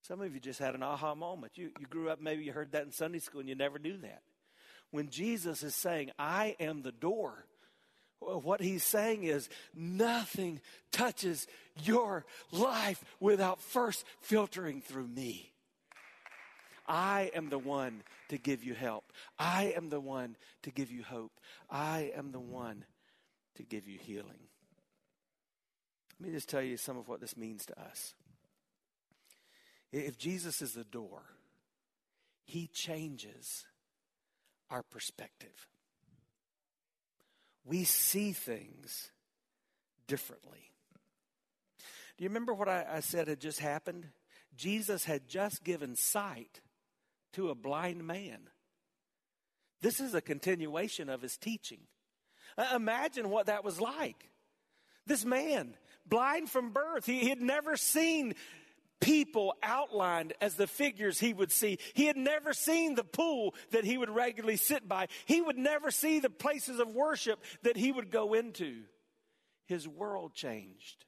Some 0.02 0.22
of 0.22 0.34
you 0.34 0.40
just 0.40 0.60
had 0.60 0.76
an 0.76 0.84
aha 0.84 1.16
moment. 1.16 1.54
You, 1.56 1.72
you 1.80 1.86
grew 1.88 2.10
up, 2.10 2.22
maybe 2.22 2.44
you 2.44 2.52
heard 2.52 2.72
that 2.72 2.84
in 2.84 2.92
Sunday 2.92 3.20
school 3.20 3.42
and 3.42 3.50
you 3.50 3.56
never 3.56 3.80
knew 3.80 3.98
that. 3.98 4.22
When 4.92 5.10
Jesus 5.10 5.62
is 5.64 5.76
saying, 5.76 6.12
I 6.18 6.56
am 6.60 6.82
the 6.82 6.92
door, 6.92 7.46
what 8.20 8.60
he's 8.60 8.84
saying 8.84 9.24
is 9.24 9.50
nothing 9.76 10.62
touches 10.92 11.48
your 11.84 12.26
life 12.52 13.04
without 13.20 13.62
first 13.62 14.04
filtering 14.20 14.82
through 14.82 15.08
me. 15.08 15.54
I 16.90 17.30
am 17.36 17.50
the 17.50 17.60
one 17.60 18.02
to 18.30 18.40
give 18.40 18.64
you 18.64 18.74
help. 18.74 19.14
I 19.38 19.74
am 19.78 19.90
the 19.90 20.00
one 20.00 20.36
to 20.64 20.72
give 20.72 20.92
you 20.92 21.04
hope. 21.04 21.32
I 21.70 22.12
am 22.16 22.32
the 22.32 22.40
one 22.40 22.84
to 23.56 23.64
give 23.64 23.88
you 23.88 24.00
healing. 24.00 24.48
Let 26.20 26.28
me 26.28 26.36
just 26.36 26.50
tell 26.50 26.64
you 26.64 26.76
some 26.76 26.98
of 26.98 27.08
what 27.08 27.22
this 27.22 27.38
means 27.38 27.66
to 27.68 27.80
us. 27.80 28.16
If 29.92 30.18
Jesus 30.18 30.62
is 30.62 30.74
the 30.74 30.84
door, 30.84 31.22
he 32.44 32.68
changes 32.68 33.66
our 34.72 34.82
perspective. 34.82 35.68
We 37.64 37.84
see 37.84 38.32
things 38.32 39.12
differently. 40.08 40.72
Do 42.18 42.24
you 42.24 42.30
remember 42.30 42.54
what 42.54 42.68
I, 42.68 42.86
I 42.92 43.00
said 43.00 43.28
had 43.28 43.40
just 43.40 43.60
happened? 43.60 44.08
Jesus 44.58 45.06
had 45.06 45.28
just 45.28 45.64
given 45.64 45.96
sight 45.96 46.62
to 47.40 47.50
a 47.50 47.56
blind 47.56 48.06
man. 48.06 48.38
This 49.82 50.02
is 50.02 50.14
a 50.14 50.20
continuation 50.20 51.08
of 51.08 51.22
his 51.22 51.38
teaching. 51.38 51.80
Uh, 52.58 52.74
imagine 52.76 53.30
what 53.30 53.46
that 53.46 53.64
was 53.64 53.80
like. 53.80 54.30
This 55.08 55.24
man, 55.24 55.74
blind 56.06 56.50
from 56.50 56.72
birth, 56.72 57.06
he, 57.06 57.20
he 57.20 57.30
had 57.30 57.42
never 57.42 57.78
seen 57.78 58.36
people 59.00 59.54
outlined 59.64 60.34
as 60.42 60.56
the 60.56 60.68
figures 60.68 61.18
he 61.18 61.32
would 61.32 61.54
see. 61.54 61.80
He 61.94 62.08
had 62.08 62.18
never 62.18 62.52
seen 62.52 62.96
the 62.96 63.06
pool 63.06 63.56
that 63.72 63.86
he 63.86 63.98
would 63.98 64.10
regularly 64.10 64.58
sit 64.58 64.86
by. 64.86 65.08
He 65.26 65.40
would 65.40 65.58
never 65.58 65.92
see 65.92 66.20
the 66.20 66.30
places 66.30 66.78
of 66.82 66.90
worship 66.90 67.42
that 67.64 67.78
he 67.78 67.94
would 67.94 68.12
go 68.12 68.34
into. 68.34 68.82
His 69.66 69.88
world 69.88 70.34
changed. 70.34 71.06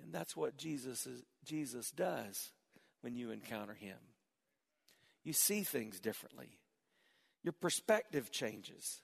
And 0.00 0.12
that's 0.12 0.36
what 0.36 0.56
Jesus, 0.56 1.08
is, 1.08 1.24
Jesus 1.44 1.90
does 1.90 2.52
when 3.00 3.16
you 3.16 3.32
encounter 3.32 3.74
him 3.74 3.96
you 5.24 5.32
see 5.32 5.62
things 5.62 6.00
differently. 6.00 6.58
Your 7.42 7.52
perspective 7.52 8.30
changes. 8.30 9.00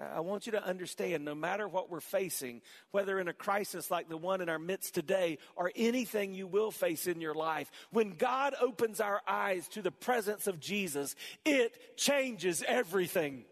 I 0.00 0.20
want 0.20 0.46
you 0.46 0.52
to 0.52 0.64
understand 0.64 1.24
no 1.24 1.34
matter 1.34 1.66
what 1.66 1.90
we're 1.90 2.00
facing, 2.00 2.62
whether 2.92 3.18
in 3.18 3.26
a 3.26 3.32
crisis 3.32 3.90
like 3.90 4.08
the 4.08 4.16
one 4.16 4.40
in 4.40 4.48
our 4.48 4.58
midst 4.58 4.94
today 4.94 5.38
or 5.56 5.72
anything 5.74 6.34
you 6.34 6.46
will 6.46 6.70
face 6.70 7.08
in 7.08 7.20
your 7.20 7.34
life, 7.34 7.70
when 7.90 8.10
God 8.10 8.54
opens 8.60 9.00
our 9.00 9.20
eyes 9.26 9.66
to 9.68 9.82
the 9.82 9.90
presence 9.90 10.46
of 10.46 10.60
Jesus, 10.60 11.16
it 11.44 11.96
changes 11.96 12.62
everything. 12.66 13.44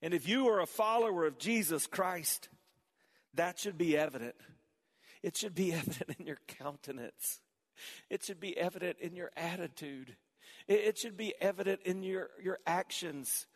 And 0.00 0.14
if 0.14 0.28
you 0.28 0.48
are 0.48 0.60
a 0.60 0.66
follower 0.66 1.26
of 1.26 1.38
Jesus 1.38 1.86
Christ, 1.86 2.48
that 3.34 3.58
should 3.58 3.76
be 3.76 3.96
evident. 3.96 4.34
It 5.22 5.36
should 5.36 5.54
be 5.54 5.72
evident 5.74 6.16
in 6.18 6.26
your 6.26 6.38
countenance. 6.46 7.40
It 8.10 8.24
should 8.24 8.40
be 8.40 8.56
evident 8.56 8.98
in 9.00 9.16
your 9.16 9.30
attitude. 9.36 10.16
It 10.66 10.98
should 10.98 11.16
be 11.16 11.34
evident 11.40 11.80
in 11.84 12.02
your, 12.02 12.30
your 12.42 12.58
actions. 12.66 13.46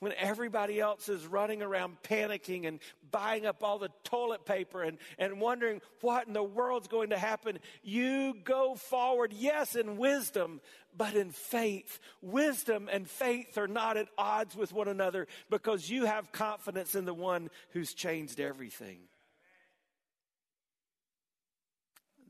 When 0.00 0.12
everybody 0.16 0.80
else 0.80 1.08
is 1.08 1.26
running 1.26 1.60
around 1.60 1.96
panicking 2.04 2.68
and 2.68 2.78
buying 3.10 3.46
up 3.46 3.64
all 3.64 3.78
the 3.78 3.90
toilet 4.04 4.44
paper 4.44 4.82
and, 4.82 4.98
and 5.18 5.40
wondering 5.40 5.80
what 6.02 6.28
in 6.28 6.34
the 6.34 6.42
world's 6.42 6.86
going 6.86 7.10
to 7.10 7.18
happen, 7.18 7.58
you 7.82 8.34
go 8.44 8.76
forward, 8.76 9.32
yes, 9.36 9.74
in 9.74 9.96
wisdom, 9.96 10.60
but 10.96 11.14
in 11.14 11.30
faith. 11.30 11.98
Wisdom 12.22 12.88
and 12.92 13.08
faith 13.08 13.58
are 13.58 13.66
not 13.66 13.96
at 13.96 14.06
odds 14.16 14.54
with 14.54 14.72
one 14.72 14.86
another 14.86 15.26
because 15.50 15.90
you 15.90 16.04
have 16.04 16.30
confidence 16.30 16.94
in 16.94 17.04
the 17.04 17.14
one 17.14 17.50
who's 17.70 17.92
changed 17.92 18.38
everything. 18.38 18.98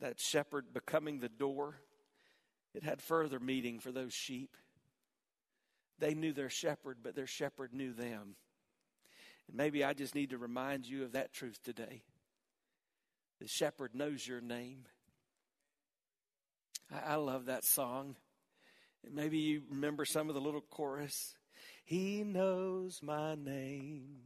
That 0.01 0.21
shepherd 0.21 0.73
becoming 0.73 1.21
the 1.21 1.29
door, 1.29 1.77
it 2.75 2.83
had 2.83 3.03
further 3.03 3.41
meaning 3.41 3.81
for 3.81 3.93
those 3.93 4.13
sheep. 4.13 4.57
They 5.99 6.15
knew 6.15 6.33
their 6.33 6.51
shepherd, 6.51 6.99
but 7.03 7.15
their 7.15 7.27
shepherd 7.27 7.73
knew 7.73 7.93
them. 7.93 8.37
And 9.49 9.57
maybe 9.57 9.83
I 9.83 9.95
just 9.95 10.15
need 10.15 10.31
to 10.31 10.39
remind 10.39 10.87
you 10.87 11.05
of 11.05 11.13
that 11.13 11.33
truth 11.33 11.59
today. 11.63 12.03
The 13.41 13.49
shepherd 13.49 13.95
knows 13.95 14.27
your 14.27 14.41
name. 14.41 14.85
I, 16.93 17.13
I 17.13 17.15
love 17.17 17.47
that 17.47 17.65
song. 17.65 18.17
And 19.05 19.15
maybe 19.15 19.39
you 19.39 19.63
remember 19.71 20.05
some 20.05 20.29
of 20.29 20.35
the 20.35 20.41
little 20.41 20.61
chorus. 20.61 21.37
He 21.85 22.23
knows 22.25 23.01
my 23.03 23.35
name. 23.35 24.19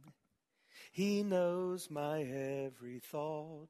He 0.91 1.23
knows 1.23 1.89
my 1.89 2.21
every 2.21 2.99
thought. 2.99 3.69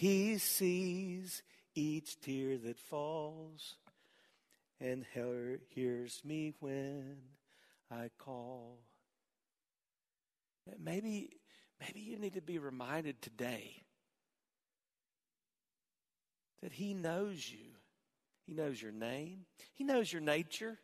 He 0.00 0.38
sees 0.38 1.42
each 1.74 2.18
tear 2.22 2.56
that 2.56 2.78
falls 2.78 3.76
and 4.80 5.04
hears 5.68 6.22
me 6.24 6.54
when 6.58 7.18
I 7.90 8.08
call. 8.16 8.78
Maybe, 10.82 11.28
maybe 11.78 12.00
you 12.00 12.18
need 12.18 12.32
to 12.32 12.40
be 12.40 12.58
reminded 12.58 13.20
today 13.20 13.82
that 16.62 16.72
He 16.72 16.94
knows 16.94 17.50
you. 17.52 17.74
He 18.46 18.54
knows 18.54 18.80
your 18.80 18.92
name. 18.92 19.44
He 19.74 19.84
knows 19.84 20.10
your 20.10 20.22
nature. 20.22 20.78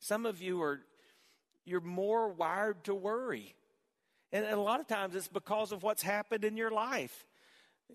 Some 0.00 0.26
of 0.26 0.42
you 0.42 0.60
are 0.60 0.80
you're 1.64 1.80
more 1.80 2.28
wired 2.28 2.84
to 2.84 2.94
worry. 2.94 3.54
And 4.32 4.44
a 4.44 4.60
lot 4.60 4.80
of 4.80 4.86
times 4.86 5.14
it's 5.14 5.28
because 5.28 5.72
of 5.72 5.82
what's 5.82 6.02
happened 6.02 6.44
in 6.44 6.58
your 6.58 6.70
life. 6.70 7.24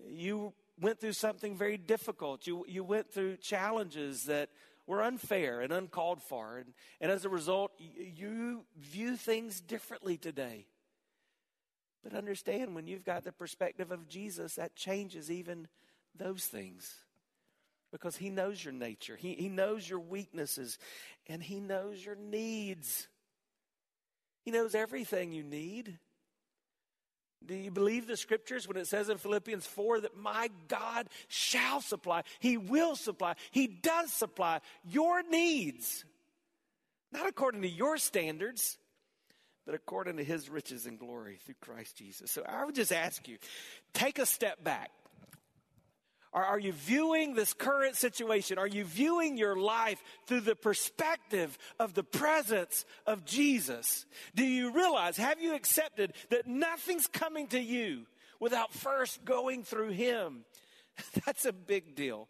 You 0.08 0.52
went 0.80 1.00
through 1.00 1.12
something 1.12 1.56
very 1.56 1.76
difficult. 1.76 2.46
You, 2.46 2.64
you 2.68 2.84
went 2.84 3.12
through 3.12 3.36
challenges 3.36 4.24
that 4.24 4.50
were 4.86 5.02
unfair 5.02 5.60
and 5.60 5.72
uncalled 5.72 6.22
for. 6.22 6.58
And, 6.58 6.74
and 7.00 7.10
as 7.10 7.24
a 7.24 7.28
result, 7.28 7.72
you, 7.78 8.64
view 8.76 9.16
things 9.16 9.60
differently 9.60 10.16
today. 10.16 10.66
But 12.02 12.14
understand 12.14 12.74
when 12.74 12.86
you've 12.86 13.04
got 13.04 13.24
the 13.24 13.32
perspective 13.32 13.90
of 13.90 14.08
Jesus, 14.08 14.56
that 14.56 14.76
changes 14.76 15.30
even 15.30 15.68
those 16.14 16.44
things. 16.44 16.92
Because 17.90 18.16
he 18.16 18.28
knows 18.28 18.62
your 18.62 18.74
nature, 18.74 19.16
he, 19.16 19.34
he 19.34 19.48
knows 19.48 19.88
your 19.88 20.00
weaknesses, 20.00 20.78
and 21.28 21.42
he 21.42 21.60
knows 21.60 22.04
your 22.04 22.16
needs. 22.16 23.06
He 24.44 24.50
knows 24.50 24.74
everything 24.74 25.32
you 25.32 25.44
need. 25.44 25.98
Do 27.46 27.54
you 27.54 27.70
believe 27.70 28.06
the 28.06 28.16
scriptures 28.16 28.66
when 28.66 28.76
it 28.76 28.86
says 28.86 29.08
in 29.08 29.18
Philippians 29.18 29.66
4 29.66 30.00
that 30.00 30.16
my 30.16 30.50
God 30.68 31.08
shall 31.28 31.80
supply, 31.80 32.22
He 32.38 32.56
will 32.56 32.96
supply, 32.96 33.34
He 33.50 33.66
does 33.66 34.12
supply 34.12 34.60
your 34.84 35.22
needs? 35.22 36.04
Not 37.12 37.28
according 37.28 37.62
to 37.62 37.68
your 37.68 37.96
standards, 37.98 38.78
but 39.66 39.74
according 39.74 40.16
to 40.16 40.24
His 40.24 40.48
riches 40.48 40.86
and 40.86 40.98
glory 40.98 41.38
through 41.44 41.56
Christ 41.60 41.96
Jesus. 41.96 42.30
So 42.30 42.42
I 42.46 42.64
would 42.64 42.74
just 42.74 42.92
ask 42.92 43.26
you 43.28 43.38
take 43.92 44.18
a 44.18 44.26
step 44.26 44.62
back. 44.64 44.90
Are, 46.34 46.44
are 46.44 46.58
you 46.58 46.72
viewing 46.72 47.34
this 47.34 47.52
current 47.52 47.94
situation? 47.94 48.58
Are 48.58 48.66
you 48.66 48.84
viewing 48.84 49.38
your 49.38 49.56
life 49.56 50.02
through 50.26 50.40
the 50.40 50.56
perspective 50.56 51.56
of 51.78 51.94
the 51.94 52.02
presence 52.02 52.84
of 53.06 53.24
Jesus? 53.24 54.04
Do 54.34 54.44
you 54.44 54.72
realize, 54.72 55.16
have 55.16 55.40
you 55.40 55.54
accepted 55.54 56.12
that 56.30 56.46
nothing's 56.46 57.06
coming 57.06 57.46
to 57.48 57.60
you 57.60 58.06
without 58.40 58.72
first 58.72 59.24
going 59.24 59.62
through 59.62 59.90
Him? 59.90 60.44
That's 61.24 61.44
a 61.44 61.52
big 61.52 61.94
deal. 61.94 62.28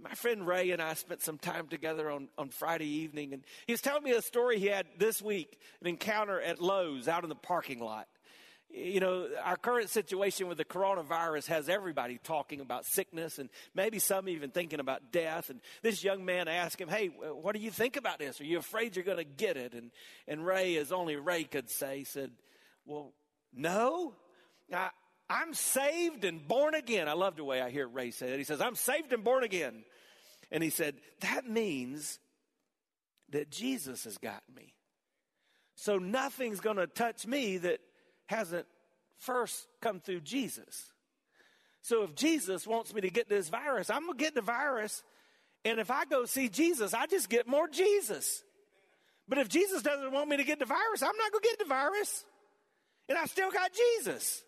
My 0.00 0.14
friend 0.14 0.46
Ray 0.46 0.70
and 0.70 0.80
I 0.80 0.94
spent 0.94 1.20
some 1.20 1.38
time 1.38 1.68
together 1.68 2.10
on, 2.10 2.28
on 2.38 2.48
Friday 2.48 2.88
evening, 2.88 3.34
and 3.34 3.44
he 3.66 3.72
was 3.72 3.80
telling 3.80 4.02
me 4.02 4.12
a 4.12 4.22
story 4.22 4.58
he 4.58 4.66
had 4.66 4.86
this 4.98 5.20
week 5.20 5.60
an 5.80 5.86
encounter 5.86 6.40
at 6.40 6.60
Lowe's 6.60 7.08
out 7.08 7.24
in 7.24 7.28
the 7.28 7.34
parking 7.34 7.80
lot 7.80 8.08
you 8.72 9.00
know, 9.00 9.28
our 9.44 9.56
current 9.56 9.90
situation 9.90 10.48
with 10.48 10.58
the 10.58 10.64
coronavirus 10.64 11.46
has 11.46 11.68
everybody 11.68 12.18
talking 12.22 12.60
about 12.60 12.86
sickness 12.86 13.38
and 13.38 13.50
maybe 13.74 13.98
some 13.98 14.28
even 14.28 14.50
thinking 14.50 14.80
about 14.80 15.12
death. 15.12 15.50
And 15.50 15.60
this 15.82 16.02
young 16.02 16.24
man 16.24 16.48
asked 16.48 16.80
him, 16.80 16.88
Hey, 16.88 17.08
what 17.08 17.54
do 17.54 17.60
you 17.60 17.70
think 17.70 17.96
about 17.96 18.18
this? 18.18 18.40
Are 18.40 18.44
you 18.44 18.58
afraid 18.58 18.96
you're 18.96 19.04
going 19.04 19.18
to 19.18 19.24
get 19.24 19.56
it? 19.56 19.74
And, 19.74 19.90
and 20.26 20.44
Ray, 20.44 20.76
as 20.76 20.90
only 20.90 21.16
Ray 21.16 21.44
could 21.44 21.70
say, 21.70 22.04
said, 22.04 22.30
Well, 22.86 23.12
no. 23.52 24.14
I, 24.72 24.88
I'm 25.28 25.54
saved 25.54 26.24
and 26.24 26.46
born 26.46 26.74
again. 26.74 27.08
I 27.08 27.12
love 27.12 27.36
the 27.36 27.44
way 27.44 27.60
I 27.60 27.70
hear 27.70 27.86
Ray 27.86 28.10
say 28.10 28.30
that. 28.30 28.38
He 28.38 28.44
says, 28.44 28.60
I'm 28.60 28.74
saved 28.74 29.12
and 29.12 29.22
born 29.22 29.44
again. 29.44 29.84
And 30.50 30.62
he 30.62 30.70
said, 30.70 30.94
That 31.20 31.46
means 31.46 32.18
that 33.30 33.50
Jesus 33.50 34.04
has 34.04 34.18
got 34.18 34.42
me. 34.54 34.74
So 35.74 35.98
nothing's 35.98 36.60
going 36.60 36.76
to 36.76 36.86
touch 36.86 37.26
me 37.26 37.58
that 37.58 37.80
hasn't 38.32 38.66
first 39.18 39.68
come 39.80 40.00
through 40.00 40.20
Jesus. 40.20 40.90
So 41.82 42.02
if 42.02 42.14
Jesus 42.14 42.66
wants 42.66 42.92
me 42.94 43.00
to 43.02 43.10
get 43.10 43.28
this 43.28 43.48
virus, 43.48 43.90
I'm 43.90 44.06
going 44.06 44.18
to 44.18 44.24
get 44.24 44.34
the 44.34 44.40
virus. 44.40 45.02
And 45.64 45.78
if 45.78 45.90
I 45.90 46.04
go 46.04 46.24
see 46.24 46.48
Jesus, 46.48 46.94
I 46.94 47.06
just 47.06 47.28
get 47.28 47.46
more 47.46 47.68
Jesus. 47.68 48.42
But 49.28 49.38
if 49.38 49.48
Jesus 49.48 49.82
doesn't 49.82 50.12
want 50.12 50.28
me 50.28 50.36
to 50.36 50.44
get 50.44 50.58
the 50.58 50.64
virus, 50.64 51.02
I'm 51.02 51.16
not 51.16 51.32
going 51.32 51.42
to 51.42 51.48
get 51.48 51.58
the 51.58 51.64
virus. 51.64 52.24
And 53.08 53.18
I 53.18 53.26
still 53.26 53.50
got 53.50 53.70
Jesus. 53.72 54.42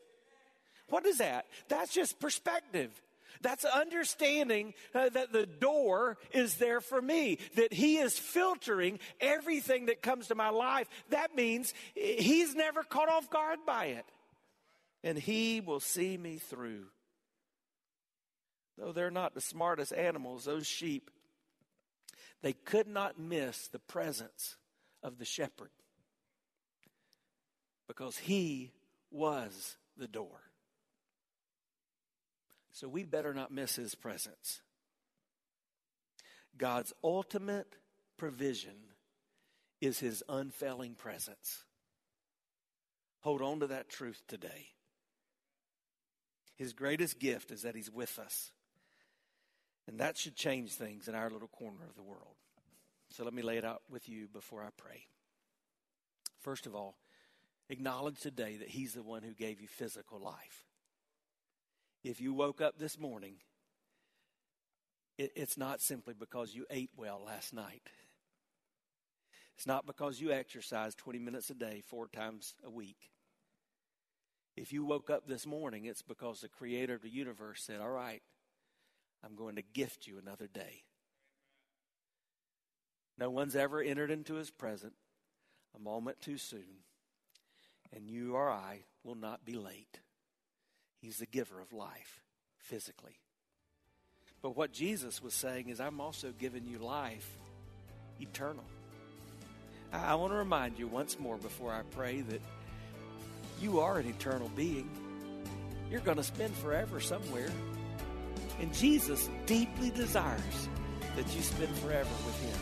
What 0.88 1.06
is 1.06 1.18
that? 1.18 1.46
That's 1.68 1.92
just 1.92 2.18
perspective. 2.20 2.90
That's 3.40 3.64
understanding 3.64 4.74
uh, 4.94 5.08
that 5.10 5.32
the 5.32 5.46
door 5.46 6.18
is 6.32 6.56
there 6.56 6.80
for 6.80 7.00
me, 7.00 7.38
that 7.56 7.72
He 7.72 7.98
is 7.98 8.18
filtering 8.18 8.98
everything 9.20 9.86
that 9.86 10.02
comes 10.02 10.28
to 10.28 10.34
my 10.34 10.50
life. 10.50 10.88
That 11.10 11.34
means 11.34 11.74
He's 11.94 12.54
never 12.54 12.82
caught 12.82 13.08
off 13.08 13.30
guard 13.30 13.60
by 13.66 13.86
it. 13.86 14.06
And 15.02 15.18
He 15.18 15.60
will 15.60 15.80
see 15.80 16.16
me 16.16 16.38
through. 16.38 16.86
Though 18.78 18.92
they're 18.92 19.10
not 19.10 19.34
the 19.34 19.40
smartest 19.40 19.92
animals, 19.92 20.44
those 20.44 20.66
sheep, 20.66 21.10
they 22.42 22.52
could 22.52 22.88
not 22.88 23.18
miss 23.18 23.68
the 23.68 23.78
presence 23.78 24.56
of 25.02 25.18
the 25.18 25.24
shepherd 25.24 25.70
because 27.86 28.16
He 28.16 28.72
was 29.10 29.76
the 29.96 30.08
door. 30.08 30.40
So 32.74 32.88
we 32.88 33.04
better 33.04 33.32
not 33.32 33.52
miss 33.52 33.76
his 33.76 33.94
presence. 33.94 34.60
God's 36.58 36.92
ultimate 37.04 37.76
provision 38.16 38.74
is 39.80 40.00
his 40.00 40.24
unfailing 40.28 40.96
presence. 40.96 41.62
Hold 43.20 43.42
on 43.42 43.60
to 43.60 43.68
that 43.68 43.88
truth 43.88 44.20
today. 44.26 44.66
His 46.56 46.72
greatest 46.72 47.20
gift 47.20 47.52
is 47.52 47.62
that 47.62 47.76
he's 47.76 47.92
with 47.92 48.18
us. 48.18 48.50
And 49.86 50.00
that 50.00 50.16
should 50.16 50.34
change 50.34 50.72
things 50.72 51.06
in 51.06 51.14
our 51.14 51.30
little 51.30 51.48
corner 51.48 51.84
of 51.88 51.94
the 51.94 52.02
world. 52.02 52.34
So 53.10 53.22
let 53.22 53.34
me 53.34 53.42
lay 53.42 53.56
it 53.56 53.64
out 53.64 53.82
with 53.88 54.08
you 54.08 54.26
before 54.26 54.62
I 54.62 54.70
pray. 54.76 55.06
First 56.40 56.66
of 56.66 56.74
all, 56.74 56.96
acknowledge 57.68 58.18
today 58.18 58.56
that 58.56 58.70
he's 58.70 58.94
the 58.94 59.02
one 59.04 59.22
who 59.22 59.32
gave 59.32 59.60
you 59.60 59.68
physical 59.68 60.18
life 60.18 60.64
if 62.04 62.20
you 62.20 62.34
woke 62.34 62.60
up 62.60 62.78
this 62.78 62.98
morning, 62.98 63.36
it, 65.16 65.32
it's 65.34 65.56
not 65.56 65.80
simply 65.80 66.14
because 66.16 66.54
you 66.54 66.66
ate 66.70 66.90
well 66.96 67.22
last 67.24 67.54
night. 67.54 67.88
It's 69.56 69.66
not 69.66 69.86
because 69.86 70.20
you 70.20 70.30
exercise 70.30 70.94
20 70.94 71.18
minutes 71.18 71.48
a 71.48 71.54
day, 71.54 71.82
four 71.86 72.08
times 72.08 72.54
a 72.64 72.70
week. 72.70 73.10
If 74.56 74.72
you 74.72 74.84
woke 74.84 75.10
up 75.10 75.26
this 75.26 75.46
morning, 75.46 75.86
it's 75.86 76.02
because 76.02 76.40
the 76.40 76.48
creator 76.48 76.94
of 76.94 77.02
the 77.02 77.08
universe 77.08 77.62
said, 77.62 77.80
All 77.80 77.90
right, 77.90 78.22
I'm 79.24 79.34
going 79.34 79.56
to 79.56 79.62
gift 79.62 80.06
you 80.06 80.18
another 80.18 80.46
day. 80.46 80.84
No 83.16 83.30
one's 83.30 83.56
ever 83.56 83.80
entered 83.80 84.10
into 84.10 84.34
his 84.34 84.50
presence 84.50 84.94
a 85.74 85.80
moment 85.80 86.20
too 86.20 86.36
soon, 86.36 86.82
and 87.92 88.08
you 88.08 88.34
or 88.34 88.50
I 88.50 88.84
will 89.02 89.14
not 89.14 89.44
be 89.44 89.54
late. 89.54 90.00
He's 91.04 91.18
the 91.18 91.26
giver 91.26 91.60
of 91.60 91.70
life 91.74 92.22
physically. 92.56 93.20
But 94.40 94.56
what 94.56 94.72
Jesus 94.72 95.22
was 95.22 95.34
saying 95.34 95.68
is, 95.68 95.78
I'm 95.78 96.00
also 96.00 96.32
giving 96.32 96.66
you 96.66 96.78
life 96.78 97.28
eternal. 98.22 98.64
I, 99.92 100.14
want 100.14 100.32
to 100.32 100.38
remind 100.38 100.78
you 100.78 100.88
once 100.88 101.18
more 101.18 101.36
before 101.36 101.74
I 101.74 101.82
pray 101.90 102.22
that 102.22 102.40
you 103.60 103.80
are 103.80 103.98
an 103.98 104.06
eternal 104.06 104.50
being. 104.56 104.88
You're 105.90 106.00
going 106.00 106.16
to 106.16 106.24
spend 106.24 106.56
forever 106.56 107.00
somewhere. 107.00 107.50
And 108.58 108.72
Jesus 108.72 109.28
deeply 109.44 109.90
desires 109.90 110.68
that 111.16 111.36
you 111.36 111.42
spend 111.42 111.76
forever 111.76 112.08
with 112.24 112.40
Him. 112.40 112.58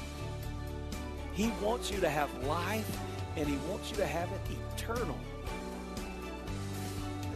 He 1.32 1.52
wants 1.64 1.92
you 1.92 2.00
to 2.00 2.10
have 2.10 2.28
life, 2.44 2.98
and 3.36 3.46
He 3.46 3.56
wants 3.70 3.90
you 3.92 3.98
to 3.98 4.06
have 4.06 4.28
it 4.32 4.40
eternal. 4.76 5.18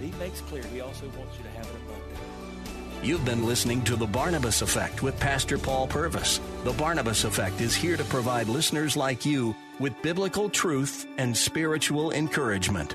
He 0.07 0.13
makes 0.21 0.41
clear 0.43 0.63
he 0.73 0.81
also 0.81 1.07
wants 1.19 1.37
you 1.37 1.43
to 1.43 1.51
have 1.51 1.67
it 1.67 1.75
abundant. 1.85 2.19
You've 3.03 3.25
been 3.25 3.45
listening 3.45 3.83
to 3.83 3.97
The 3.97 4.07
Barnabas 4.07 4.63
Effect 4.63 5.03
with 5.03 5.19
Pastor 5.19 5.59
Paul 5.59 5.89
Purvis. 5.89 6.41
The 6.63 6.73
Barnabas 6.73 7.25
Effect 7.25 7.61
is 7.61 7.75
here 7.75 7.97
to 7.97 8.05
provide 8.05 8.49
listeners 8.49 8.97
like 8.97 9.27
you 9.27 9.57
with 9.81 10.01
biblical 10.03 10.49
truth 10.49 11.09
and 11.19 11.37
spiritual 11.37 12.13
encouragement. 12.13 12.95